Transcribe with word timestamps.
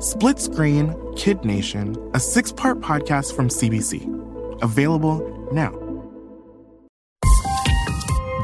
Split 0.00 0.38
Screen 0.38 0.96
Kid 1.14 1.44
Nation, 1.44 1.94
a 2.14 2.18
six 2.20 2.50
part 2.50 2.80
podcast 2.80 3.36
from 3.36 3.48
CBC. 3.48 4.08
Available 4.62 5.20
now. 5.52 5.76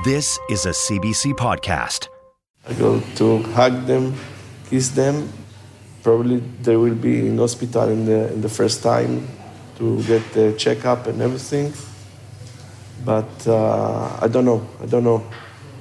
This 0.04 0.38
is 0.50 0.66
a 0.66 0.76
CBC 0.76 1.32
podcast. 1.32 2.08
I 2.68 2.74
go 2.74 3.00
to 3.14 3.42
hug 3.54 3.86
them, 3.86 4.12
kiss 4.68 4.90
them. 4.90 5.32
Probably 6.02 6.42
they 6.60 6.76
will 6.76 6.94
be 6.94 7.26
in 7.26 7.38
hospital 7.38 7.88
in 7.88 8.04
the 8.04 8.30
in 8.34 8.42
the 8.42 8.50
first 8.50 8.82
time 8.82 9.26
to 9.78 10.02
get 10.02 10.20
the 10.34 10.52
checkup 10.58 11.06
and 11.06 11.22
everything. 11.22 11.72
But 13.02 13.48
uh, 13.48 14.18
I 14.20 14.28
don't 14.28 14.44
know. 14.44 14.60
I 14.82 14.84
don't 14.84 15.04
know. 15.04 15.24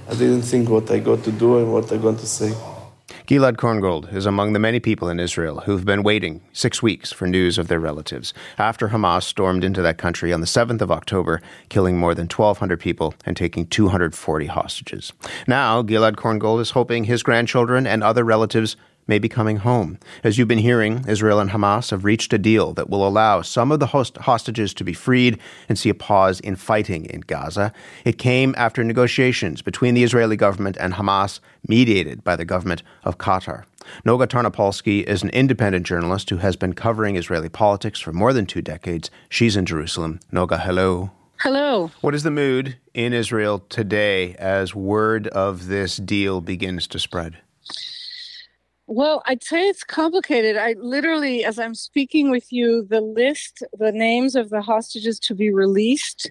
I 0.08 0.14
didn't 0.14 0.44
think 0.44 0.70
what 0.70 0.90
I 0.90 1.00
got 1.00 1.26
to 1.26 1.34
do 1.34 1.58
and 1.58 1.74
what 1.74 1.92
I'm 1.92 2.00
going 2.00 2.16
to 2.16 2.28
say. 2.28 2.54
Gilad 3.28 3.56
Korngold 3.56 4.14
is 4.14 4.28
among 4.28 4.54
the 4.54 4.60
many 4.60 4.80
people 4.80 5.10
in 5.10 5.20
Israel 5.20 5.62
who've 5.62 5.84
been 5.84 6.04
waiting 6.04 6.42
six 6.54 6.84
weeks 6.84 7.12
for 7.12 7.26
news 7.26 7.58
of 7.58 7.70
their 7.70 7.80
relatives 7.80 8.36
after 8.60 8.90
Hamas 8.90 9.24
stormed 9.24 9.64
into 9.64 9.82
that 9.82 9.98
country 9.98 10.32
on 10.32 10.42
the 10.42 10.46
7th 10.46 10.82
of 10.82 10.92
October, 10.92 11.42
killing 11.68 11.98
more 11.98 12.14
than 12.14 12.28
1,200 12.28 12.80
people 12.80 13.16
and 13.26 13.36
taking 13.36 13.66
240 13.66 14.46
hostages. 14.46 15.12
Now, 15.48 15.82
Gilad 15.82 16.18
Korngold 16.18 16.62
is 16.62 16.70
hoping 16.70 17.06
his 17.06 17.24
grandchildren 17.24 17.88
and 17.88 18.04
other 18.04 18.24
relatives 18.24 18.78
may 19.08 19.20
be 19.20 19.30
coming 19.30 19.58
home. 19.58 20.00
As 20.24 20.38
you've 20.38 20.48
been 20.48 20.58
hearing, 20.58 21.06
Israel 21.08 21.40
and 21.40 21.52
Hamas 21.52 21.92
have 21.92 22.06
reached 22.06 22.34
a 22.34 22.38
deal 22.38 22.74
that 22.74 22.90
will 22.90 23.08
allow 23.08 23.42
some 23.42 23.72
of 23.72 23.80
the 23.80 23.88
host- 23.88 24.18
hostages 24.18 24.74
to 24.74 24.84
be 24.84 24.94
freed 24.94 25.40
and 25.70 25.78
see 25.78 25.90
a 25.90 25.94
pause 25.94 26.40
in 26.40 26.56
fighting 26.56 27.06
in 27.06 27.22
Gaza. 27.22 27.72
It 28.04 28.18
came 28.18 28.56
after 28.58 28.84
negotiations 28.84 29.62
between 29.62 29.94
the 29.94 30.04
Israeli 30.04 30.36
government 30.36 30.78
and 30.80 30.94
Hamas, 30.94 31.40
mediated 31.68 32.24
by 32.24 32.36
the 32.36 32.46
government 32.46 32.84
of 33.04 33.18
Qatar. 33.18 33.64
Noga 34.04 34.28
Tarnopolsky 34.28 35.04
is 35.04 35.22
an 35.22 35.30
independent 35.30 35.86
journalist 35.86 36.30
who 36.30 36.38
has 36.38 36.56
been 36.56 36.74
covering 36.74 37.16
Israeli 37.16 37.50
politics 37.50 38.00
for 38.00 38.12
more 38.12 38.34
than 38.34 38.46
two 38.46 38.62
decades. 38.62 39.12
She's 39.30 39.56
in 39.56 39.66
Jerusalem. 39.66 40.20
Noga, 40.34 40.60
hello. 40.60 41.12
Hello. 41.42 41.92
What 42.02 42.16
is 42.16 42.24
the 42.24 42.32
mood 42.32 42.78
in 42.94 43.14
Israel 43.14 43.60
today 43.70 44.36
as 44.36 44.74
word 44.74 45.28
of 45.28 45.68
this 45.68 45.98
deal 45.98 46.42
begins 46.42 46.88
to 46.88 46.98
spread? 46.98 47.38
Well, 48.88 49.24
I'd 49.26 49.44
say 49.44 49.68
it's 49.68 49.84
complicated. 49.84 50.58
I 50.58 50.76
literally, 50.78 51.44
as 51.44 51.58
I'm 51.58 51.74
speaking 51.74 52.30
with 52.30 52.52
you, 52.54 52.86
the 52.88 53.02
list, 53.02 53.64
the 53.78 53.92
names 53.92 54.36
of 54.36 54.52
the 54.52 54.62
hostages 54.62 55.20
to 55.22 55.34
be 55.34 55.52
released 55.52 56.30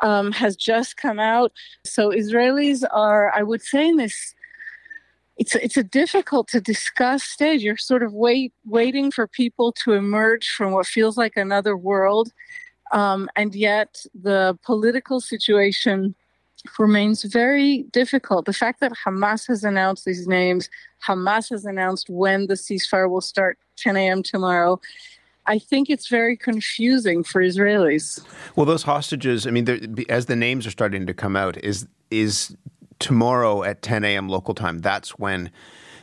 um, 0.00 0.32
has 0.32 0.56
just 0.56 0.96
come 0.96 1.20
out. 1.20 1.52
So 1.84 2.10
Israelis 2.10 2.82
are, 2.90 3.32
I 3.34 3.42
would 3.42 3.62
say, 3.62 3.88
in 3.88 3.96
this. 3.96 4.34
It's 5.38 5.54
it's 5.54 5.78
a 5.78 5.82
difficult 5.82 6.48
to 6.48 6.60
discuss 6.60 7.22
stage. 7.22 7.62
You're 7.62 7.76
sort 7.78 8.02
of 8.02 8.12
wait 8.12 8.52
waiting 8.66 9.10
for 9.10 9.26
people 9.26 9.72
to 9.84 9.94
emerge 9.94 10.48
from 10.50 10.72
what 10.72 10.86
feels 10.86 11.16
like 11.16 11.36
another 11.36 11.76
world, 11.76 12.32
um, 12.92 13.30
and 13.34 13.54
yet 13.54 14.04
the 14.14 14.58
political 14.62 15.20
situation 15.20 16.14
remains 16.78 17.22
very 17.24 17.84
difficult. 17.92 18.46
The 18.46 18.52
fact 18.52 18.80
that 18.80 18.92
Hamas 19.06 19.46
has 19.48 19.64
announced 19.64 20.04
these 20.04 20.26
names, 20.26 20.68
Hamas 21.06 21.50
has 21.50 21.64
announced 21.64 22.08
when 22.08 22.46
the 22.46 22.54
ceasefire 22.54 23.10
will 23.10 23.20
start 23.20 23.58
10 23.76 23.96
a.m. 23.96 24.22
tomorrow. 24.22 24.80
I 25.46 25.58
think 25.58 25.90
it's 25.90 26.08
very 26.08 26.36
confusing 26.36 27.24
for 27.24 27.42
Israelis. 27.42 28.24
Well, 28.54 28.66
those 28.66 28.84
hostages, 28.84 29.46
I 29.46 29.50
mean, 29.50 30.06
as 30.08 30.26
the 30.26 30.36
names 30.36 30.66
are 30.66 30.70
starting 30.70 31.06
to 31.06 31.14
come 31.14 31.36
out, 31.36 31.56
is 31.64 31.86
is 32.10 32.56
tomorrow 32.98 33.64
at 33.64 33.82
10 33.82 34.04
a.m. 34.04 34.28
local 34.28 34.54
time? 34.54 34.78
That's 34.78 35.18
when 35.18 35.50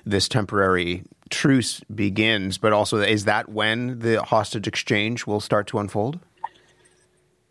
this 0.06 0.28
temporary 0.28 1.04
truce 1.30 1.82
begins. 1.94 2.58
But 2.58 2.74
also, 2.74 2.98
is 2.98 3.26
that 3.26 3.50
when 3.50 4.00
the 4.00 4.22
hostage 4.24 4.68
exchange 4.68 5.26
will 5.26 5.40
start 5.40 5.68
to 5.68 5.80
unfold? 5.80 6.20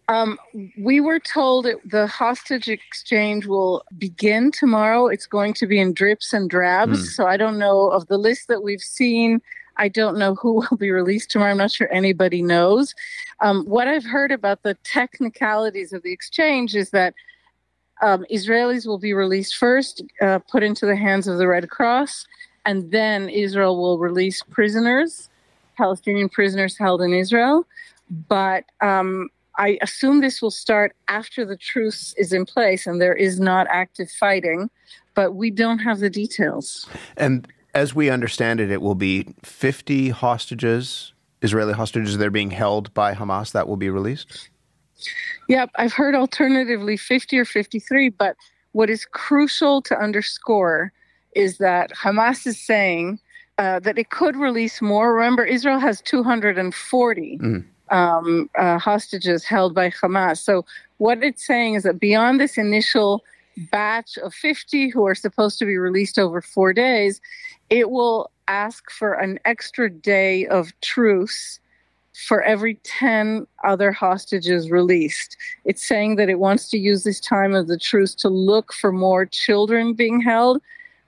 Um, 0.08 0.38
we 0.78 1.00
were 1.00 1.18
told 1.18 1.66
it, 1.66 1.76
the 1.88 2.06
hostage 2.06 2.68
exchange 2.68 3.46
will 3.46 3.84
begin 3.98 4.50
tomorrow. 4.50 5.06
It's 5.06 5.26
going 5.26 5.52
to 5.54 5.66
be 5.66 5.78
in 5.78 5.92
drips 5.92 6.32
and 6.32 6.48
drabs. 6.48 7.00
Mm. 7.00 7.06
So 7.12 7.26
I 7.26 7.36
don't 7.36 7.58
know 7.58 7.90
of 7.90 8.06
the 8.06 8.16
list 8.16 8.48
that 8.48 8.62
we've 8.62 8.80
seen. 8.80 9.42
I 9.76 9.88
don't 9.88 10.18
know 10.18 10.34
who 10.34 10.52
will 10.70 10.78
be 10.78 10.90
released 10.90 11.30
tomorrow. 11.30 11.50
I'm 11.50 11.58
not 11.58 11.70
sure 11.70 11.92
anybody 11.92 12.42
knows. 12.42 12.94
Um, 13.40 13.66
what 13.66 13.86
I've 13.86 14.04
heard 14.04 14.32
about 14.32 14.62
the 14.62 14.74
technicalities 14.82 15.92
of 15.92 16.02
the 16.02 16.12
exchange 16.12 16.74
is 16.74 16.90
that 16.90 17.14
um, 18.00 18.24
Israelis 18.30 18.86
will 18.86 18.98
be 18.98 19.12
released 19.12 19.56
first, 19.56 20.02
uh, 20.22 20.38
put 20.50 20.62
into 20.62 20.86
the 20.86 20.96
hands 20.96 21.26
of 21.26 21.36
the 21.38 21.48
Red 21.48 21.68
Cross, 21.68 22.26
and 22.64 22.90
then 22.92 23.28
Israel 23.28 23.76
will 23.76 23.98
release 23.98 24.42
prisoners, 24.42 25.28
Palestinian 25.76 26.28
prisoners 26.28 26.78
held 26.78 27.02
in 27.02 27.12
Israel. 27.12 27.66
But 28.28 28.64
um, 28.80 29.28
I 29.58 29.76
assume 29.82 30.20
this 30.20 30.40
will 30.40 30.52
start 30.52 30.94
after 31.08 31.44
the 31.44 31.56
truce 31.56 32.14
is 32.16 32.32
in 32.32 32.46
place 32.46 32.86
and 32.86 33.02
there 33.02 33.14
is 33.14 33.40
not 33.40 33.66
active 33.68 34.08
fighting, 34.10 34.70
but 35.14 35.34
we 35.34 35.50
don't 35.50 35.80
have 35.80 35.98
the 35.98 36.08
details. 36.08 36.88
And 37.16 37.46
as 37.74 37.92
we 37.94 38.08
understand 38.08 38.60
it, 38.60 38.70
it 38.70 38.80
will 38.80 38.94
be 38.94 39.34
50 39.42 40.10
hostages, 40.10 41.12
Israeli 41.42 41.72
hostages 41.72 42.16
that 42.16 42.26
are 42.26 42.30
being 42.30 42.52
held 42.52 42.94
by 42.94 43.14
Hamas 43.14 43.50
that 43.52 43.66
will 43.66 43.76
be 43.76 43.90
released? 43.90 44.48
Yep, 45.48 45.70
I've 45.76 45.92
heard 45.92 46.14
alternatively 46.14 46.96
50 46.96 47.38
or 47.38 47.44
53, 47.44 48.10
but 48.10 48.36
what 48.72 48.88
is 48.88 49.04
crucial 49.06 49.82
to 49.82 49.98
underscore 49.98 50.92
is 51.34 51.58
that 51.58 51.90
Hamas 51.92 52.46
is 52.46 52.60
saying 52.60 53.18
uh, 53.58 53.80
that 53.80 53.98
it 53.98 54.10
could 54.10 54.36
release 54.36 54.80
more. 54.80 55.14
Remember, 55.14 55.44
Israel 55.44 55.80
has 55.80 56.00
240. 56.02 57.38
Mm 57.38 57.64
um, 57.90 58.50
uh, 58.56 58.78
hostages 58.78 59.44
held 59.44 59.74
by 59.74 59.90
Hamas. 59.90 60.38
So, 60.38 60.64
what 60.98 61.22
it's 61.22 61.46
saying 61.46 61.74
is 61.74 61.84
that 61.84 62.00
beyond 62.00 62.40
this 62.40 62.58
initial 62.58 63.24
batch 63.70 64.16
of 64.18 64.34
50 64.34 64.88
who 64.88 65.06
are 65.06 65.14
supposed 65.14 65.58
to 65.58 65.64
be 65.64 65.78
released 65.78 66.18
over 66.18 66.40
four 66.40 66.72
days, 66.72 67.20
it 67.70 67.90
will 67.90 68.30
ask 68.46 68.90
for 68.90 69.12
an 69.12 69.38
extra 69.44 69.90
day 69.90 70.46
of 70.46 70.72
truce 70.80 71.60
for 72.26 72.42
every 72.42 72.74
10 72.82 73.46
other 73.62 73.92
hostages 73.92 74.70
released. 74.70 75.36
It's 75.64 75.86
saying 75.86 76.16
that 76.16 76.28
it 76.28 76.40
wants 76.40 76.68
to 76.70 76.78
use 76.78 77.04
this 77.04 77.20
time 77.20 77.54
of 77.54 77.68
the 77.68 77.78
truce 77.78 78.14
to 78.16 78.28
look 78.28 78.72
for 78.72 78.90
more 78.90 79.24
children 79.24 79.92
being 79.92 80.20
held, 80.20 80.60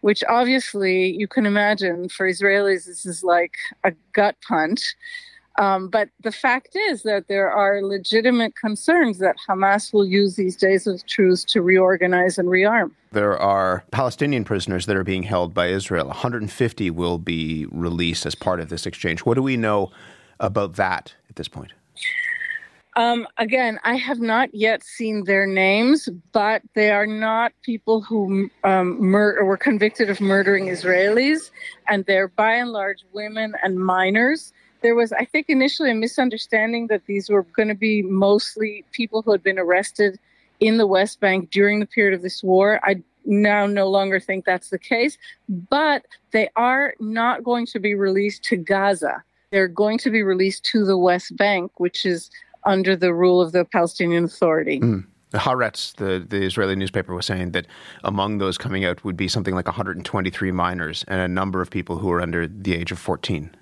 which 0.02 0.22
obviously 0.28 1.10
you 1.16 1.26
can 1.26 1.46
imagine 1.46 2.08
for 2.08 2.28
Israelis, 2.28 2.86
this 2.86 3.04
is 3.04 3.24
like 3.24 3.56
a 3.82 3.92
gut 4.12 4.36
punch. 4.46 4.94
Um, 5.58 5.88
but 5.88 6.08
the 6.22 6.32
fact 6.32 6.76
is 6.76 7.02
that 7.02 7.28
there 7.28 7.50
are 7.50 7.82
legitimate 7.82 8.56
concerns 8.56 9.18
that 9.18 9.36
Hamas 9.48 9.92
will 9.92 10.06
use 10.06 10.36
these 10.36 10.56
days 10.56 10.86
of 10.86 11.04
truce 11.06 11.44
to 11.44 11.60
reorganize 11.60 12.38
and 12.38 12.48
rearm. 12.48 12.92
There 13.12 13.36
are 13.36 13.84
Palestinian 13.90 14.44
prisoners 14.44 14.86
that 14.86 14.96
are 14.96 15.04
being 15.04 15.24
held 15.24 15.52
by 15.52 15.66
Israel. 15.66 16.06
150 16.06 16.90
will 16.90 17.18
be 17.18 17.66
released 17.72 18.24
as 18.26 18.34
part 18.34 18.60
of 18.60 18.68
this 18.68 18.86
exchange. 18.86 19.20
What 19.20 19.34
do 19.34 19.42
we 19.42 19.56
know 19.56 19.90
about 20.38 20.76
that 20.76 21.14
at 21.28 21.36
this 21.36 21.48
point? 21.48 21.72
Um, 22.96 23.26
again, 23.38 23.78
I 23.84 23.94
have 23.96 24.20
not 24.20 24.54
yet 24.54 24.82
seen 24.82 25.24
their 25.24 25.46
names, 25.46 26.08
but 26.32 26.62
they 26.74 26.90
are 26.90 27.06
not 27.06 27.52
people 27.62 28.00
who 28.00 28.50
um, 28.64 29.00
mur- 29.00 29.44
were 29.44 29.56
convicted 29.56 30.10
of 30.10 30.20
murdering 30.20 30.66
Israelis, 30.66 31.50
and 31.88 32.04
they're 32.06 32.28
by 32.28 32.54
and 32.54 32.72
large 32.72 33.04
women 33.12 33.54
and 33.62 33.78
minors 33.78 34.52
there 34.82 34.94
was, 34.94 35.12
I 35.12 35.24
think, 35.24 35.46
initially 35.48 35.90
a 35.90 35.94
misunderstanding 35.94 36.86
that 36.88 37.06
these 37.06 37.28
were 37.28 37.42
going 37.42 37.68
to 37.68 37.74
be 37.74 38.02
mostly 38.02 38.84
people 38.92 39.22
who 39.22 39.32
had 39.32 39.42
been 39.42 39.58
arrested 39.58 40.18
in 40.60 40.76
the 40.76 40.86
West 40.86 41.20
Bank 41.20 41.50
during 41.50 41.80
the 41.80 41.86
period 41.86 42.14
of 42.14 42.22
this 42.22 42.42
war. 42.42 42.80
I 42.82 43.02
now 43.24 43.66
no 43.66 43.88
longer 43.88 44.20
think 44.20 44.44
that's 44.44 44.70
the 44.70 44.78
case, 44.78 45.18
but 45.48 46.06
they 46.32 46.48
are 46.56 46.94
not 47.00 47.44
going 47.44 47.66
to 47.66 47.78
be 47.78 47.94
released 47.94 48.42
to 48.44 48.56
Gaza. 48.56 49.22
They're 49.50 49.68
going 49.68 49.98
to 49.98 50.10
be 50.10 50.22
released 50.22 50.64
to 50.66 50.84
the 50.84 50.96
West 50.96 51.36
Bank, 51.36 51.72
which 51.78 52.04
is 52.06 52.30
under 52.64 52.94
the 52.96 53.12
rule 53.12 53.40
of 53.40 53.52
the 53.52 53.64
Palestinian 53.64 54.24
Authority. 54.24 54.80
Mm. 54.80 55.06
Haaretz, 55.32 55.94
the, 55.94 56.24
the 56.28 56.44
Israeli 56.44 56.74
newspaper, 56.74 57.14
was 57.14 57.26
saying 57.26 57.52
that 57.52 57.66
among 58.02 58.38
those 58.38 58.58
coming 58.58 58.84
out 58.84 59.04
would 59.04 59.16
be 59.16 59.28
something 59.28 59.54
like 59.54 59.66
123 59.66 60.52
minors 60.52 61.04
and 61.06 61.20
a 61.20 61.28
number 61.28 61.60
of 61.60 61.70
people 61.70 61.98
who 61.98 62.10
are 62.10 62.20
under 62.20 62.48
the 62.48 62.74
age 62.74 62.90
of 62.90 62.98
14. 62.98 63.54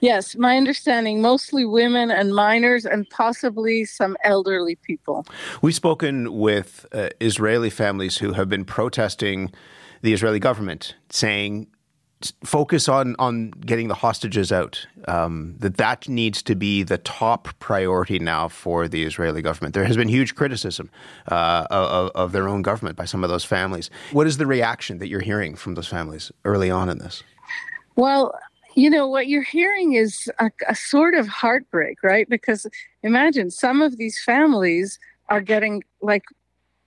Yes, 0.00 0.36
my 0.36 0.56
understanding 0.56 1.20
mostly 1.20 1.64
women 1.64 2.10
and 2.10 2.34
minors 2.34 2.84
and 2.84 3.08
possibly 3.10 3.84
some 3.84 4.16
elderly 4.22 4.76
people. 4.76 5.26
We've 5.60 5.74
spoken 5.74 6.38
with 6.38 6.86
uh, 6.92 7.08
Israeli 7.20 7.70
families 7.70 8.18
who 8.18 8.32
have 8.32 8.48
been 8.48 8.64
protesting 8.64 9.52
the 10.02 10.12
Israeli 10.12 10.38
government, 10.38 10.94
saying 11.10 11.66
focus 12.44 12.88
on 12.88 13.14
on 13.18 13.50
getting 13.50 13.88
the 13.88 13.94
hostages 13.94 14.50
out. 14.52 14.86
Um, 15.06 15.54
that 15.58 15.76
that 15.76 16.08
needs 16.08 16.42
to 16.42 16.54
be 16.54 16.82
the 16.82 16.98
top 16.98 17.48
priority 17.58 18.18
now 18.18 18.48
for 18.48 18.88
the 18.88 19.04
Israeli 19.04 19.42
government. 19.42 19.74
There 19.74 19.84
has 19.84 19.96
been 19.96 20.08
huge 20.08 20.34
criticism 20.34 20.90
uh, 21.28 21.66
of, 21.70 22.10
of, 22.14 22.32
their 22.32 22.48
own 22.48 22.62
government 22.62 22.96
by 22.96 23.04
some 23.04 23.22
of 23.24 23.30
those 23.30 23.44
families. 23.44 23.90
What 24.12 24.26
is 24.26 24.36
the 24.36 24.46
reaction 24.46 24.98
that 24.98 25.08
you're 25.08 25.20
hearing 25.20 25.54
from 25.54 25.74
those 25.74 25.88
families 25.88 26.32
early 26.44 26.70
on 26.70 26.88
in 26.88 26.98
this? 26.98 27.22
Well, 27.94 28.32
you 28.74 28.90
know 28.90 29.06
what 29.08 29.28
you're 29.28 29.42
hearing 29.42 29.94
is 29.94 30.30
a, 30.38 30.50
a 30.68 30.74
sort 30.74 31.14
of 31.14 31.26
heartbreak, 31.28 32.02
right? 32.02 32.28
Because 32.28 32.66
imagine 33.02 33.50
some 33.50 33.82
of 33.82 33.96
these 33.96 34.22
families 34.22 34.98
are 35.28 35.40
getting 35.40 35.82
like 36.00 36.24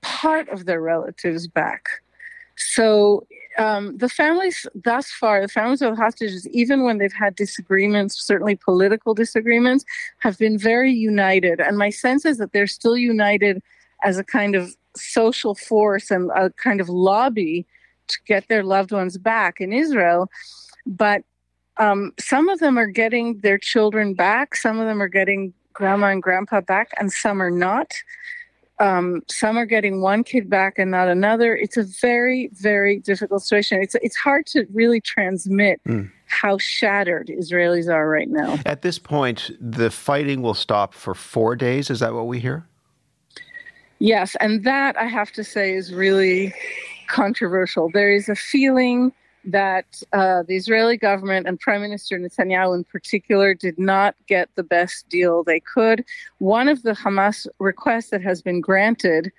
part 0.01 0.49
of 0.49 0.65
their 0.65 0.81
relatives 0.81 1.47
back. 1.47 1.89
So 2.55 3.25
um, 3.57 3.97
the 3.97 4.09
families 4.09 4.65
thus 4.75 5.09
far, 5.11 5.41
the 5.41 5.47
families 5.47 5.81
of 5.81 5.97
hostages, 5.97 6.47
even 6.49 6.83
when 6.83 6.97
they've 6.97 7.13
had 7.13 7.35
disagreements, 7.35 8.19
certainly 8.21 8.55
political 8.55 9.13
disagreements, 9.13 9.83
have 10.19 10.37
been 10.37 10.57
very 10.57 10.91
united. 10.91 11.59
And 11.59 11.77
my 11.77 11.89
sense 11.89 12.25
is 12.25 12.37
that 12.37 12.53
they're 12.53 12.67
still 12.67 12.97
united 12.97 13.61
as 14.03 14.17
a 14.17 14.23
kind 14.23 14.55
of 14.55 14.75
social 14.95 15.55
force 15.55 16.11
and 16.11 16.31
a 16.31 16.49
kind 16.51 16.81
of 16.81 16.89
lobby 16.89 17.65
to 18.07 18.17
get 18.25 18.47
their 18.47 18.63
loved 18.63 18.91
ones 18.91 19.17
back 19.17 19.59
in 19.59 19.73
Israel. 19.73 20.29
But 20.85 21.23
um, 21.77 22.13
some 22.19 22.49
of 22.49 22.59
them 22.59 22.77
are 22.77 22.87
getting 22.87 23.39
their 23.39 23.57
children 23.57 24.13
back, 24.13 24.55
some 24.55 24.79
of 24.79 24.87
them 24.87 25.01
are 25.01 25.07
getting 25.07 25.53
grandma 25.73 26.07
and 26.07 26.21
grandpa 26.21 26.61
back, 26.61 26.91
and 26.99 27.11
some 27.11 27.41
are 27.41 27.51
not. 27.51 27.93
Um, 28.79 29.21
some 29.29 29.57
are 29.57 29.65
getting 29.67 30.01
one 30.01 30.23
kid 30.23 30.49
back 30.49 30.79
and 30.79 30.89
not 30.89 31.07
another. 31.07 31.55
It's 31.55 31.77
a 31.77 31.83
very, 31.83 32.49
very 32.53 32.99
difficult 32.99 33.43
situation. 33.43 33.79
It's 33.81 33.95
it's 34.01 34.15
hard 34.15 34.47
to 34.47 34.65
really 34.73 34.99
transmit 34.99 35.79
mm. 35.87 36.09
how 36.25 36.57
shattered 36.57 37.27
Israelis 37.27 37.93
are 37.93 38.09
right 38.09 38.29
now. 38.29 38.57
At 38.65 38.81
this 38.81 38.97
point, 38.97 39.51
the 39.59 39.91
fighting 39.91 40.41
will 40.41 40.55
stop 40.55 40.95
for 40.95 41.13
four 41.13 41.55
days. 41.55 41.91
Is 41.91 41.99
that 41.99 42.13
what 42.13 42.25
we 42.25 42.39
hear? 42.39 42.65
Yes, 43.99 44.35
and 44.39 44.63
that 44.63 44.97
I 44.97 45.05
have 45.05 45.31
to 45.33 45.43
say 45.43 45.75
is 45.75 45.93
really 45.93 46.51
controversial. 47.07 47.91
There 47.93 48.11
is 48.11 48.29
a 48.29 48.35
feeling 48.35 49.13
that 49.45 50.03
uh, 50.13 50.43
the 50.43 50.55
Israeli 50.55 50.97
government 50.97 51.47
and 51.47 51.59
Prime 51.59 51.81
Minister 51.81 52.17
Netanyahu 52.19 52.75
in 52.75 52.83
particular 52.83 53.53
did 53.53 53.79
not 53.79 54.15
get 54.27 54.49
the 54.55 54.63
best 54.63 55.09
deal 55.09 55.43
they 55.43 55.59
could. 55.59 56.05
One 56.37 56.67
of 56.67 56.83
the 56.83 56.91
Hamas 56.91 57.47
requests 57.59 58.09
that 58.11 58.21
has 58.21 58.41
been 58.41 58.61
granted 58.61 59.31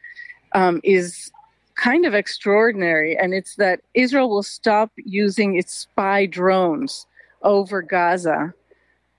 um, 0.55 0.81
is 0.83 1.31
kind 1.75 2.05
of 2.05 2.15
extraordinary, 2.15 3.17
and 3.17 3.33
it's 3.33 3.57
that 3.57 3.81
Israel 3.95 4.29
will 4.29 4.43
stop 4.43 4.93
using 4.97 5.57
its 5.57 5.73
spy 5.73 6.27
drones 6.27 7.07
over 7.43 7.83
Gaza 7.83 8.53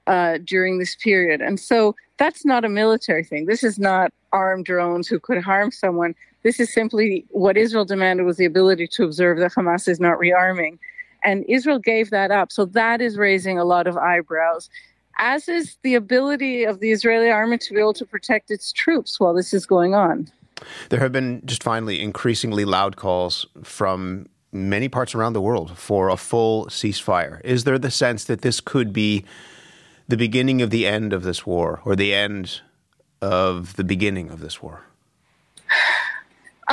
uh, 0.08 0.38
during 0.44 0.80
this 0.80 0.96
period. 0.96 1.42
And 1.42 1.60
so 1.60 1.96
that's 2.18 2.46
not 2.46 2.66
a 2.66 2.70
military 2.70 3.24
thing. 3.24 3.46
This 3.46 3.64
is 3.64 3.80
not 3.80 4.12
armed 4.32 4.66
drones 4.66 5.08
who 5.08 5.20
could 5.20 5.42
harm 5.42 5.72
someone. 5.72 6.16
This 6.44 6.60
is 6.60 6.74
simply 6.74 7.26
what 7.30 7.58
Israel 7.58 7.86
demanded 7.86 8.26
was 8.26 8.38
the 8.38 8.46
ability 8.46 8.88
to 8.88 9.04
observe 9.04 9.40
that 9.40 9.54
Hamas 9.54 9.88
is 9.88 10.00
not 10.00 10.18
rearming. 10.18 10.78
And 11.24 11.46
Israel 11.48 11.80
gave 11.80 12.10
that 12.10 12.32
up. 12.32 12.52
So 12.52 12.66
that 12.66 13.02
is 13.02 13.18
raising 13.18 13.58
a 13.58 13.64
lot 13.64 13.88
of 13.88 13.98
eyebrows, 13.98 14.70
as 15.18 15.48
is 15.48 15.78
the 15.84 15.96
ability 15.96 16.66
of 16.66 16.82
the 16.82 16.92
Israeli 16.92 17.30
army 17.30 17.58
to 17.60 17.74
be 17.74 17.80
able 17.80 17.94
to 17.94 18.06
protect 18.06 18.52
its 18.52 18.74
troops 18.74 19.20
while 19.20 19.34
this 19.34 19.54
is 19.54 19.66
going 19.66 19.96
on. 19.96 20.30
There 20.90 21.00
have 21.00 21.12
been, 21.12 21.42
just 21.46 21.64
finally, 21.64 22.02
increasingly 22.02 22.66
loud 22.66 22.98
calls 22.98 23.46
from 23.64 24.28
many 24.52 24.88
parts 24.88 25.16
around 25.16 25.34
the 25.34 25.42
world 25.42 25.78
for 25.78 26.10
a 26.10 26.18
full 26.18 26.66
ceasefire. 26.68 27.42
Is 27.44 27.64
there 27.64 27.80
the 27.80 27.90
sense 27.90 28.26
that 28.26 28.42
this 28.42 28.62
could 28.62 28.94
be 28.94 29.26
the 30.08 30.18
beginning 30.18 30.62
of 30.62 30.70
the 30.70 30.86
end 30.86 31.14
of 31.14 31.24
this 31.24 31.46
war 31.46 31.82
or 31.86 31.96
the 31.96 32.14
end 32.14 32.62
of 33.22 33.76
the 33.78 33.84
beginning 33.84 34.30
of 34.30 34.42
this 34.42 34.62
war? 34.62 34.84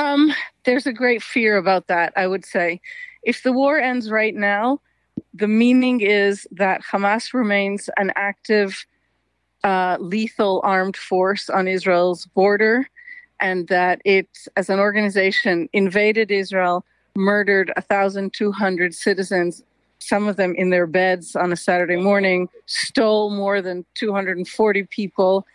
Um, 0.01 0.33
there's 0.65 0.87
a 0.87 0.93
great 0.93 1.21
fear 1.21 1.57
about 1.57 1.85
that, 1.87 2.11
I 2.15 2.25
would 2.25 2.43
say. 2.43 2.81
If 3.21 3.43
the 3.43 3.51
war 3.51 3.77
ends 3.79 4.09
right 4.09 4.33
now, 4.33 4.81
the 5.31 5.47
meaning 5.47 6.01
is 6.01 6.47
that 6.51 6.81
Hamas 6.81 7.33
remains 7.33 7.87
an 7.97 8.11
active, 8.15 8.87
uh, 9.63 9.97
lethal 9.99 10.59
armed 10.63 10.97
force 10.97 11.51
on 11.51 11.67
Israel's 11.67 12.25
border, 12.25 12.89
and 13.39 13.67
that 13.67 14.01
it, 14.03 14.27
as 14.57 14.69
an 14.71 14.79
organization, 14.79 15.69
invaded 15.71 16.31
Israel, 16.31 16.83
murdered 17.15 17.71
1,200 17.75 18.95
citizens, 18.95 19.63
some 19.99 20.27
of 20.27 20.35
them 20.35 20.55
in 20.55 20.71
their 20.71 20.87
beds 20.87 21.35
on 21.35 21.51
a 21.51 21.55
Saturday 21.55 21.97
morning, 21.97 22.49
stole 22.65 23.29
more 23.29 23.61
than 23.61 23.85
240 23.93 24.83
people, 24.85 25.45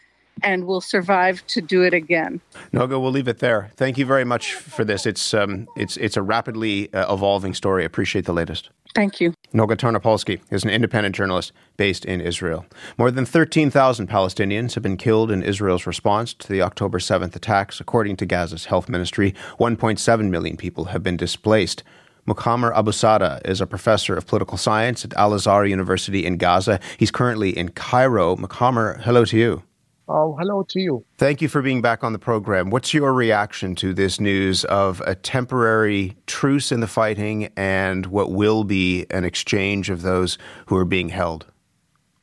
and 0.43 0.67
will 0.67 0.81
survive 0.81 1.47
to 1.49 1.61
do 1.61 1.83
it 1.83 1.95
again. 1.95 2.41
Noga, 2.73 3.01
we'll 3.01 3.11
leave 3.11 3.29
it 3.29 3.39
there. 3.39 3.71
Thank 3.77 3.99
you 3.99 4.07
very 4.07 4.25
much 4.25 4.55
for 4.55 4.85
this. 4.85 5.07
It's 5.07 5.35
um, 5.35 5.67
it's 5.77 5.97
it's 5.97 6.17
a 6.17 6.23
rapidly 6.23 6.93
uh, 6.93 7.13
evolving 7.13 7.55
story. 7.55 7.85
Appreciate 7.85 8.25
the 8.25 8.33
latest. 8.33 8.71
Thank 8.95 9.21
you. 9.21 9.35
Noga 9.53 9.77
Tarnopolsky 9.77 10.41
is 10.51 10.65
an 10.65 10.71
independent 10.71 11.15
journalist 11.15 11.53
based 11.77 12.07
in 12.07 12.23
Israel. 12.23 12.65
More 12.97 13.11
than 13.11 13.27
13,000 13.27 14.09
Palestinians 14.09 14.73
have 14.73 14.83
been 14.83 14.97
killed 14.97 15.31
in 15.31 15.43
Israel's 15.43 15.87
response 15.87 16.33
to 16.33 16.49
the 16.49 16.63
October 16.63 16.99
7th 16.99 17.37
attacks, 17.37 17.79
according 17.79 18.17
to 18.17 18.27
Gaza's 18.27 18.65
health 18.67 18.89
ministry. 18.89 19.35
1.7 19.61 20.31
million 20.31 20.57
people 20.57 20.87
have 20.87 21.03
been 21.03 21.19
displaced. 21.19 21.83
Mkhaimar 22.27 22.75
Abusada 22.75 23.47
is 23.47 23.61
a 23.61 23.67
professor 23.67 24.17
of 24.17 24.27
political 24.27 24.57
science 24.57 25.05
at 25.05 25.13
Al 25.15 25.35
Azhar 25.35 25.67
University 25.67 26.25
in 26.25 26.39
Gaza. 26.39 26.81
He's 26.97 27.11
currently 27.11 27.51
in 27.51 27.69
Cairo. 27.69 28.35
Mkhaimar, 28.35 29.03
hello 29.03 29.27
to 29.27 29.37
you. 29.37 29.63
Oh, 30.09 30.37
hello 30.39 30.63
to 30.69 30.81
you. 30.81 31.05
Thank 31.19 31.43
you 31.43 31.49
for 31.49 31.63
being 31.63 31.83
back 31.83 32.05
on 32.05 32.13
the 32.13 32.19
program. 32.19 32.71
What's 32.71 32.95
your 32.95 33.13
reaction 33.13 33.75
to 33.77 33.93
this 33.93 34.21
news 34.21 34.65
of 34.67 35.01
a 35.05 35.17
temporary 35.17 36.17
truce 36.27 36.71
in 36.71 36.79
the 36.79 36.87
fighting 36.87 37.51
and 37.57 38.07
what 38.07 38.31
will 38.31 38.63
be 38.63 39.07
an 39.11 39.25
exchange 39.25 39.91
of 39.91 40.03
those 40.03 40.39
who 40.67 40.77
are 40.77 40.85
being 40.85 41.09
held? 41.09 41.47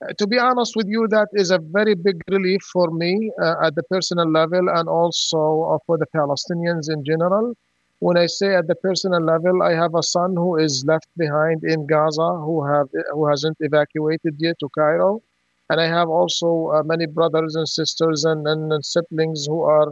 Uh, 0.02 0.14
to 0.18 0.26
be 0.26 0.40
honest 0.40 0.78
with 0.78 0.88
you, 0.88 1.10
that 1.10 1.28
is 1.34 1.52
a 1.52 1.60
very 1.60 1.94
big 1.94 2.22
relief 2.30 2.62
for 2.72 2.90
me 2.90 3.30
uh, 3.42 3.56
at 3.62 3.76
the 3.76 3.84
personal 3.84 4.32
level 4.32 4.70
and 4.70 4.88
also 4.88 5.64
uh, 5.64 5.78
for 5.86 5.98
the 5.98 6.08
Palestinians 6.16 6.90
in 6.90 7.04
general. 7.04 7.54
When 8.00 8.18
I 8.18 8.28
say 8.28 8.56
at 8.56 8.68
the 8.68 8.76
personal 8.76 9.22
level, 9.22 9.62
I 9.62 9.74
have 9.74 9.94
a 9.96 10.04
son 10.04 10.36
who 10.38 10.58
is 10.58 10.86
left 10.88 11.08
behind 11.18 11.64
in 11.66 11.86
Gaza 11.86 12.40
who 12.46 12.66
have 12.66 12.88
who 13.12 13.28
hasn't 13.28 13.58
evacuated 13.60 14.36
yet 14.40 14.58
to 14.60 14.70
Cairo 14.70 15.22
and 15.70 15.80
I 15.80 15.88
have 15.88 16.10
also 16.10 16.72
uh, 16.74 16.84
many 16.84 17.06
brothers 17.06 17.56
and 17.56 17.68
sisters 17.68 18.26
and, 18.26 18.48
and, 18.48 18.72
and 18.72 18.86
siblings 18.86 19.46
who 19.46 19.62
are 19.62 19.92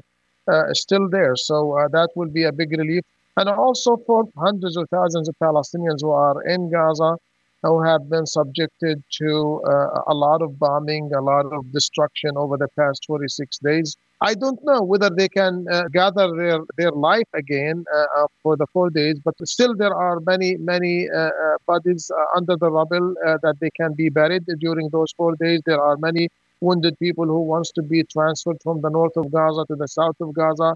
uh, 0.51 0.73
still 0.73 1.09
there. 1.09 1.35
So 1.35 1.77
uh, 1.77 1.87
that 1.89 2.09
will 2.15 2.29
be 2.29 2.43
a 2.43 2.51
big 2.51 2.71
relief. 2.71 3.03
And 3.37 3.47
also 3.49 3.97
for 4.05 4.25
hundreds 4.37 4.75
of 4.75 4.89
thousands 4.89 5.29
of 5.29 5.35
Palestinians 5.41 6.01
who 6.01 6.11
are 6.11 6.41
in 6.43 6.69
Gaza, 6.69 7.15
who 7.63 7.81
have 7.83 8.09
been 8.09 8.25
subjected 8.25 9.03
to 9.19 9.61
uh, 9.65 10.01
a 10.07 10.13
lot 10.13 10.41
of 10.41 10.59
bombing, 10.59 11.11
a 11.13 11.21
lot 11.21 11.45
of 11.45 11.71
destruction 11.71 12.31
over 12.35 12.57
the 12.57 12.67
past 12.77 13.05
46 13.07 13.59
days. 13.59 13.95
I 14.23 14.35
don't 14.35 14.59
know 14.63 14.83
whether 14.83 15.09
they 15.09 15.27
can 15.27 15.65
uh, 15.71 15.85
gather 15.91 16.31
their, 16.35 16.59
their 16.77 16.91
life 16.91 17.27
again 17.33 17.83
uh, 17.91 18.05
uh 18.17 18.27
for 18.43 18.55
the 18.55 18.67
four 18.71 18.91
days, 18.91 19.17
but 19.25 19.33
still 19.45 19.75
there 19.75 19.95
are 19.95 20.19
many, 20.19 20.57
many 20.57 21.09
uh, 21.09 21.17
uh 21.17 21.55
bodies 21.65 22.11
uh, 22.15 22.37
under 22.37 22.55
the 22.55 22.69
rubble 22.69 23.15
that 23.41 23.55
they 23.59 23.71
can 23.71 23.93
be 23.93 24.09
buried 24.09 24.45
during 24.59 24.89
those 24.89 25.11
four 25.17 25.35
days. 25.37 25.61
There 25.65 25.81
are 25.81 25.97
many 25.97 26.29
wounded 26.59 26.99
people 26.99 27.25
who 27.25 27.41
wants 27.41 27.71
to 27.71 27.81
be 27.81 28.03
transferred 28.03 28.57
from 28.61 28.81
the 28.81 28.91
north 28.91 29.17
of 29.17 29.31
Gaza 29.31 29.65
to 29.69 29.75
the 29.75 29.87
south 29.87 30.17
of 30.19 30.33
Gaza. 30.33 30.75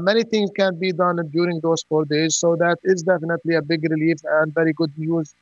many 0.00 0.24
things 0.24 0.50
can 0.56 0.78
be 0.78 0.90
done 0.90 1.18
during 1.30 1.60
those 1.60 1.82
four 1.90 2.06
days. 2.06 2.36
So 2.36 2.56
that 2.56 2.78
is 2.84 3.02
definitely 3.02 3.56
a 3.56 3.62
big 3.62 3.82
relief 3.90 4.16
and 4.40 4.54
very 4.54 4.72
good 4.72 4.92
news 4.96 5.34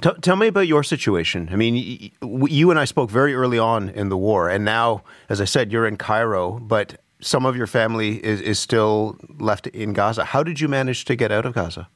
Tell, 0.00 0.14
tell, 0.14 0.36
me 0.36 0.46
about 0.46 0.66
your 0.66 0.82
situation. 0.82 1.48
I 1.52 1.56
mean, 1.56 2.10
you 2.22 2.70
and 2.70 2.78
I 2.78 2.84
spoke 2.84 3.10
very 3.10 3.34
early 3.34 3.58
on 3.58 3.90
in 3.90 4.08
the 4.08 4.16
war, 4.16 4.48
and 4.48 4.64
now, 4.64 5.02
as 5.28 5.40
I 5.40 5.44
said, 5.44 5.72
you're 5.72 5.86
in 5.86 5.96
Cairo, 5.96 6.58
but 6.58 7.00
some 7.20 7.46
of 7.46 7.56
your 7.56 7.66
family 7.66 8.24
is, 8.24 8.40
is 8.40 8.58
still 8.58 9.16
left 9.38 9.66
in 9.68 9.92
Gaza. 9.92 10.24
How 10.24 10.42
did 10.42 10.60
you 10.60 10.68
manage 10.68 11.04
to 11.06 11.16
get 11.16 11.32
out 11.32 11.46
of 11.46 11.54
Gaza? 11.54 11.88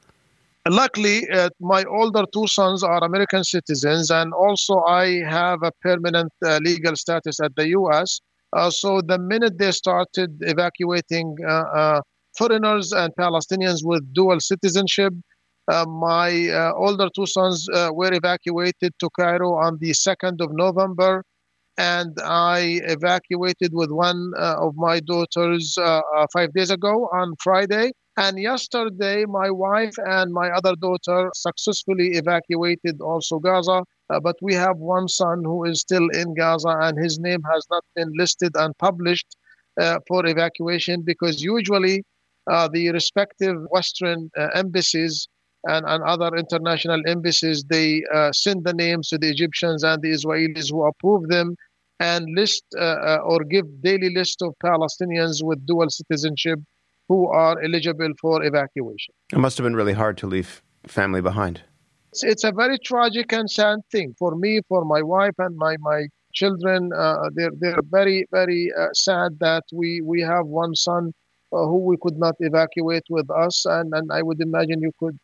Luckily, 0.68 1.28
uh, 1.30 1.48
my 1.60 1.84
older 1.84 2.24
two 2.32 2.46
sons 2.46 2.82
are 2.82 3.02
American 3.02 3.42
citizens, 3.42 4.10
and 4.10 4.32
also 4.34 4.80
I 4.80 5.22
have 5.24 5.62
a 5.62 5.72
permanent 5.80 6.32
uh, 6.44 6.58
legal 6.62 6.94
status 6.96 7.40
at 7.40 7.56
the 7.56 7.68
U.S. 7.68 8.20
Uh, 8.52 8.70
so 8.70 9.00
the 9.00 9.18
minute 9.18 9.58
they 9.58 9.72
started 9.72 10.36
evacuating 10.40 11.36
uh, 11.46 11.52
uh, 11.52 12.00
foreigners 12.36 12.92
and 12.92 13.12
Palestinians 13.18 13.80
with 13.82 14.12
dual 14.12 14.40
citizenship, 14.40 15.14
my 15.86 16.48
uh, 16.48 16.72
older 16.76 17.08
two 17.14 17.26
sons 17.26 17.68
uh, 17.74 17.90
were 17.92 18.12
evacuated 18.12 18.92
to 19.00 19.10
Cairo 19.10 19.52
on 19.54 19.78
the 19.80 19.92
2nd 19.92 20.40
of 20.40 20.50
November, 20.52 21.22
and 21.76 22.16
I 22.24 22.80
evacuated 22.84 23.72
with 23.74 23.90
one 23.90 24.32
uh, 24.38 24.56
of 24.58 24.74
my 24.76 25.00
daughters 25.00 25.76
uh, 25.78 26.00
uh, 26.16 26.26
five 26.32 26.52
days 26.54 26.70
ago 26.70 27.08
on 27.12 27.34
Friday. 27.42 27.92
And 28.16 28.38
yesterday, 28.40 29.26
my 29.26 29.50
wife 29.50 29.94
and 29.98 30.32
my 30.32 30.48
other 30.50 30.74
daughter 30.74 31.30
successfully 31.34 32.12
evacuated 32.14 33.00
also 33.00 33.38
Gaza. 33.38 33.84
but 34.08 34.36
we 34.42 34.54
have 34.54 34.78
one 34.78 35.06
son 35.06 35.44
who 35.44 35.64
is 35.64 35.80
still 35.80 36.08
in 36.08 36.34
Gaza, 36.34 36.74
and 36.80 36.98
his 36.98 37.20
name 37.20 37.42
has 37.52 37.64
not 37.70 37.84
been 37.94 38.10
listed 38.16 38.52
and 38.56 38.76
published 38.78 39.36
for 40.08 40.26
evacuation 40.26 41.02
because 41.02 41.42
usually 41.42 42.02
the 42.72 42.90
respective 42.92 43.56
Western 43.70 44.30
embassies 44.54 45.28
and, 45.68 45.84
and 45.86 46.02
other 46.02 46.30
international 46.36 47.00
embassies, 47.06 47.64
they 47.68 48.02
uh, 48.14 48.32
send 48.32 48.64
the 48.64 48.72
names 48.72 49.08
to 49.08 49.18
the 49.18 49.30
Egyptians 49.30 49.84
and 49.84 50.02
the 50.02 50.12
Israelis 50.18 50.70
who 50.70 50.84
approve 50.84 51.28
them 51.28 51.54
and 52.00 52.26
list 52.34 52.64
uh, 52.76 52.80
uh, 53.10 53.18
or 53.24 53.38
give 53.44 53.66
daily 53.82 54.10
list 54.14 54.40
of 54.42 54.54
Palestinians 54.64 55.42
with 55.42 55.64
dual 55.66 55.90
citizenship 55.90 56.58
who 57.08 57.26
are 57.28 57.60
eligible 57.62 58.12
for 58.20 58.44
evacuation. 58.44 59.12
It 59.32 59.38
must 59.38 59.58
have 59.58 59.64
been 59.64 59.76
really 59.76 59.94
hard 59.94 60.16
to 60.18 60.26
leave 60.26 60.62
family 60.86 61.20
behind. 61.20 61.62
It's, 62.12 62.24
it's 62.24 62.44
a 62.44 62.52
very 62.52 62.78
tragic 62.78 63.32
and 63.32 63.50
sad 63.50 63.80
thing 63.92 64.14
for 64.18 64.34
me, 64.36 64.60
for 64.68 64.84
my 64.84 65.02
wife, 65.02 65.34
and 65.38 65.56
my, 65.56 65.76
my 65.80 66.06
children. 66.32 66.90
Uh, 66.94 67.30
they're, 67.34 67.50
they're 67.58 67.80
very, 67.90 68.26
very 68.30 68.72
uh, 68.78 68.88
sad 68.94 69.38
that 69.40 69.64
we, 69.72 70.00
we 70.02 70.20
have 70.22 70.46
one 70.46 70.74
son 70.74 71.12
uh, 71.52 71.64
who 71.70 71.78
we 71.78 71.96
could 72.02 72.18
not 72.18 72.36
evacuate 72.40 73.04
with 73.10 73.28
us. 73.30 73.64
And, 73.66 73.92
and 73.94 74.10
I 74.12 74.22
would 74.22 74.40
imagine 74.40 74.80
you 74.80 74.92
could 74.98 75.18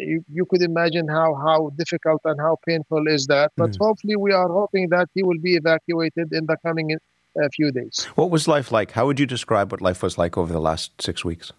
you, 0.00 0.24
you 0.32 0.44
could 0.46 0.62
imagine 0.62 1.08
how, 1.08 1.34
how 1.34 1.70
difficult 1.76 2.20
and 2.24 2.40
how 2.40 2.56
painful 2.66 3.06
is 3.08 3.26
that. 3.26 3.52
But 3.56 3.70
mm. 3.70 3.78
hopefully, 3.80 4.16
we 4.16 4.32
are 4.32 4.48
hoping 4.48 4.88
that 4.90 5.08
he 5.14 5.22
will 5.22 5.40
be 5.40 5.56
evacuated 5.56 6.32
in 6.32 6.46
the 6.46 6.56
coming 6.64 6.96
uh, 7.42 7.48
few 7.54 7.70
days. 7.70 8.04
What 8.14 8.30
was 8.30 8.48
life 8.48 8.72
like? 8.72 8.92
How 8.92 9.06
would 9.06 9.20
you 9.20 9.26
describe 9.26 9.72
what 9.72 9.80
life 9.80 10.02
was 10.02 10.18
like 10.18 10.36
over 10.38 10.52
the 10.52 10.60
last 10.60 11.02
six 11.02 11.24
weeks? 11.24 11.52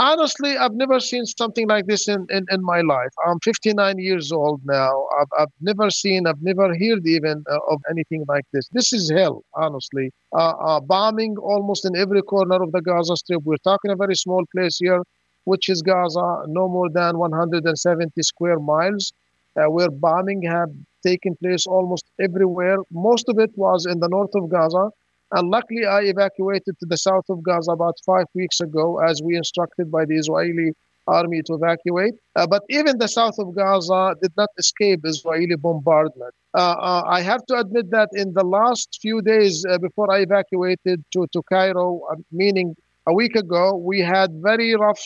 Honestly, 0.00 0.56
I've 0.56 0.74
never 0.74 1.00
seen 1.00 1.26
something 1.26 1.66
like 1.66 1.86
this 1.86 2.06
in, 2.06 2.24
in, 2.30 2.46
in 2.52 2.62
my 2.62 2.82
life. 2.82 3.10
I'm 3.26 3.40
59 3.40 3.98
years 3.98 4.30
old 4.30 4.60
now. 4.64 5.08
I've, 5.20 5.26
I've 5.36 5.52
never 5.60 5.90
seen, 5.90 6.28
I've 6.28 6.40
never 6.40 6.68
heard 6.68 7.04
even 7.04 7.42
uh, 7.50 7.58
of 7.68 7.82
anything 7.90 8.24
like 8.28 8.44
this. 8.52 8.68
This 8.68 8.92
is 8.92 9.10
hell, 9.10 9.44
honestly. 9.54 10.12
Uh, 10.32 10.50
uh, 10.50 10.80
bombing 10.80 11.36
almost 11.38 11.84
in 11.84 11.96
every 11.96 12.22
corner 12.22 12.62
of 12.62 12.70
the 12.70 12.80
Gaza 12.80 13.16
Strip. 13.16 13.42
We're 13.42 13.56
talking 13.56 13.90
a 13.90 13.96
very 13.96 14.14
small 14.14 14.44
place 14.54 14.78
here 14.78 15.02
which 15.44 15.68
is 15.68 15.82
Gaza, 15.82 16.44
no 16.46 16.68
more 16.68 16.90
than 16.90 17.18
170 17.18 18.22
square 18.22 18.58
miles, 18.58 19.12
uh, 19.56 19.70
where 19.70 19.90
bombing 19.90 20.42
had 20.42 20.68
taken 21.06 21.36
place 21.36 21.66
almost 21.66 22.04
everywhere. 22.20 22.78
Most 22.90 23.28
of 23.28 23.38
it 23.38 23.50
was 23.56 23.86
in 23.86 24.00
the 24.00 24.08
north 24.08 24.34
of 24.34 24.48
Gaza. 24.50 24.90
And 25.32 25.50
luckily, 25.50 25.84
I 25.84 26.00
evacuated 26.02 26.78
to 26.80 26.86
the 26.86 26.96
south 26.96 27.26
of 27.28 27.42
Gaza 27.42 27.72
about 27.72 27.96
five 28.04 28.26
weeks 28.34 28.60
ago, 28.60 28.98
as 28.98 29.20
we 29.22 29.36
instructed 29.36 29.90
by 29.90 30.04
the 30.06 30.16
Israeli 30.16 30.72
army 31.08 31.42
to 31.42 31.54
evacuate. 31.54 32.14
Uh, 32.36 32.46
but 32.46 32.62
even 32.68 32.98
the 32.98 33.08
south 33.08 33.38
of 33.38 33.54
Gaza 33.54 34.14
did 34.22 34.32
not 34.36 34.50
escape 34.58 35.00
Israeli 35.04 35.56
bombardment. 35.56 36.34
Uh, 36.54 36.76
uh, 36.78 37.02
I 37.06 37.20
have 37.22 37.44
to 37.46 37.58
admit 37.58 37.90
that 37.90 38.10
in 38.12 38.34
the 38.34 38.44
last 38.44 38.98
few 39.00 39.22
days 39.22 39.64
uh, 39.64 39.78
before 39.78 40.12
I 40.12 40.20
evacuated 40.20 41.04
to, 41.12 41.26
to 41.32 41.42
Cairo, 41.48 42.02
uh, 42.10 42.16
meaning 42.30 42.76
a 43.06 43.14
week 43.14 43.36
ago, 43.36 43.74
we 43.74 44.00
had 44.00 44.30
very 44.42 44.74
rough 44.76 45.02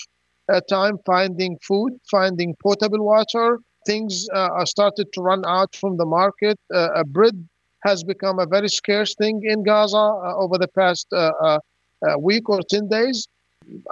time 0.61 0.99
finding 1.07 1.59
food, 1.63 1.93
finding 2.11 2.55
potable 2.63 3.05
water. 3.05 3.59
Things 3.87 4.29
uh, 4.33 4.65
started 4.65 5.13
to 5.13 5.21
run 5.21 5.45
out 5.47 5.75
from 5.75 5.97
the 5.97 6.07
market. 6.07 6.59
Uh, 6.73 7.03
bread 7.05 7.49
has 7.83 8.05
become 8.05 8.39
a 8.39 8.47
very 8.47 8.69
scarce 8.69 9.15
thing 9.17 9.43
in 9.45 9.65
Gaza 9.65 9.97
uh, 9.97 10.35
over 10.37 10.57
the 10.59 10.69
past 10.69 11.07
uh, 11.13 11.33
uh, 11.41 12.19
week 12.19 12.49
or 12.49 12.61
10 12.63 12.89
days. 12.89 13.27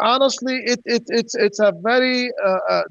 Honestly, 0.01 0.57
it, 0.65 0.81
it, 0.85 1.05
it's, 1.09 1.35
it's 1.35 1.61
a 1.61 1.73
very 1.83 2.31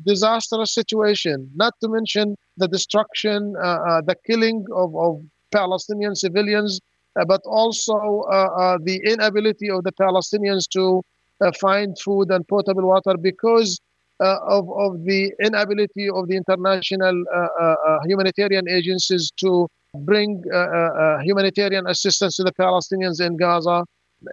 disastrous 0.06 0.74
situation, 0.74 1.50
not 1.56 1.74
to 1.82 1.90
mention 1.90 2.36
the 2.58 2.68
destruction, 2.70 3.52
the 3.54 4.16
killing 4.26 4.66
of, 4.74 4.96
of 4.96 5.22
Palestinian 5.52 6.16
civilians, 6.16 6.80
but 7.28 7.42
also 7.46 8.24
the 8.84 9.02
inability 9.06 9.70
of 9.70 9.84
the 9.84 9.92
Palestinians 9.92 10.70
to 10.70 11.00
uh, 11.00 11.19
find 11.60 11.98
food 12.00 12.30
and 12.32 12.48
potable 12.48 12.88
water 12.88 13.16
because 13.18 13.80
uh, 14.22 14.38
of, 14.48 14.70
of 14.72 15.04
the 15.06 15.32
inability 15.42 16.10
of 16.10 16.28
the 16.28 16.36
international 16.36 17.24
uh, 17.34 17.76
humanitarian 18.06 18.68
agencies 18.70 19.32
to 19.38 19.68
bring 19.96 20.44
humanitarian 21.24 21.88
assistance 21.88 22.36
to 22.36 22.44
the 22.44 22.52
Palestinians 22.54 23.22
in 23.26 23.38
Gaza 23.38 23.86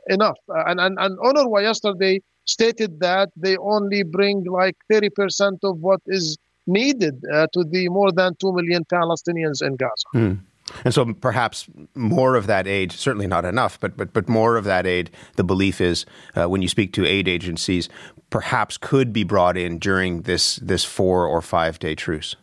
enough. 0.08 0.38
and, 0.48 0.80
and, 0.80 0.98
and 0.98 1.18
UNRWA 1.18 1.62
yesterday 1.62 2.20
stated 2.46 3.00
that 3.00 3.28
they 3.36 3.56
only 3.58 4.02
bring 4.02 4.44
like 4.44 4.76
30% 4.90 5.58
of 5.62 5.78
what 5.78 6.00
is 6.06 6.36
needed 6.66 7.22
uh, 7.32 7.46
to 7.52 7.64
the 7.64 7.88
more 7.88 8.12
than 8.12 8.34
2 8.40 8.52
million 8.52 8.84
Palestinians 8.92 9.62
in 9.64 9.76
Gaza. 9.76 10.08
Mm. 10.14 10.40
And 10.84 10.92
so 10.92 11.12
perhaps 11.14 11.68
more 11.94 12.34
of 12.34 12.46
that 12.46 12.66
aid, 12.66 12.92
certainly 12.92 13.26
not 13.26 13.44
enough, 13.44 13.78
but, 13.78 13.96
but, 13.96 14.12
but 14.12 14.28
more 14.28 14.56
of 14.56 14.64
that 14.64 14.86
aid, 14.86 15.10
the 15.36 15.44
belief 15.44 15.80
is 15.80 16.06
uh, 16.34 16.48
when 16.48 16.62
you 16.62 16.68
speak 16.68 16.92
to 16.94 17.06
aid 17.06 17.28
agencies, 17.28 17.88
perhaps 18.30 18.76
could 18.76 19.12
be 19.12 19.22
brought 19.22 19.56
in 19.56 19.78
during 19.78 20.22
this, 20.22 20.56
this 20.56 20.84
four 20.84 21.26
or 21.26 21.40
five 21.40 21.78
day 21.78 21.94
truce. 21.94 22.34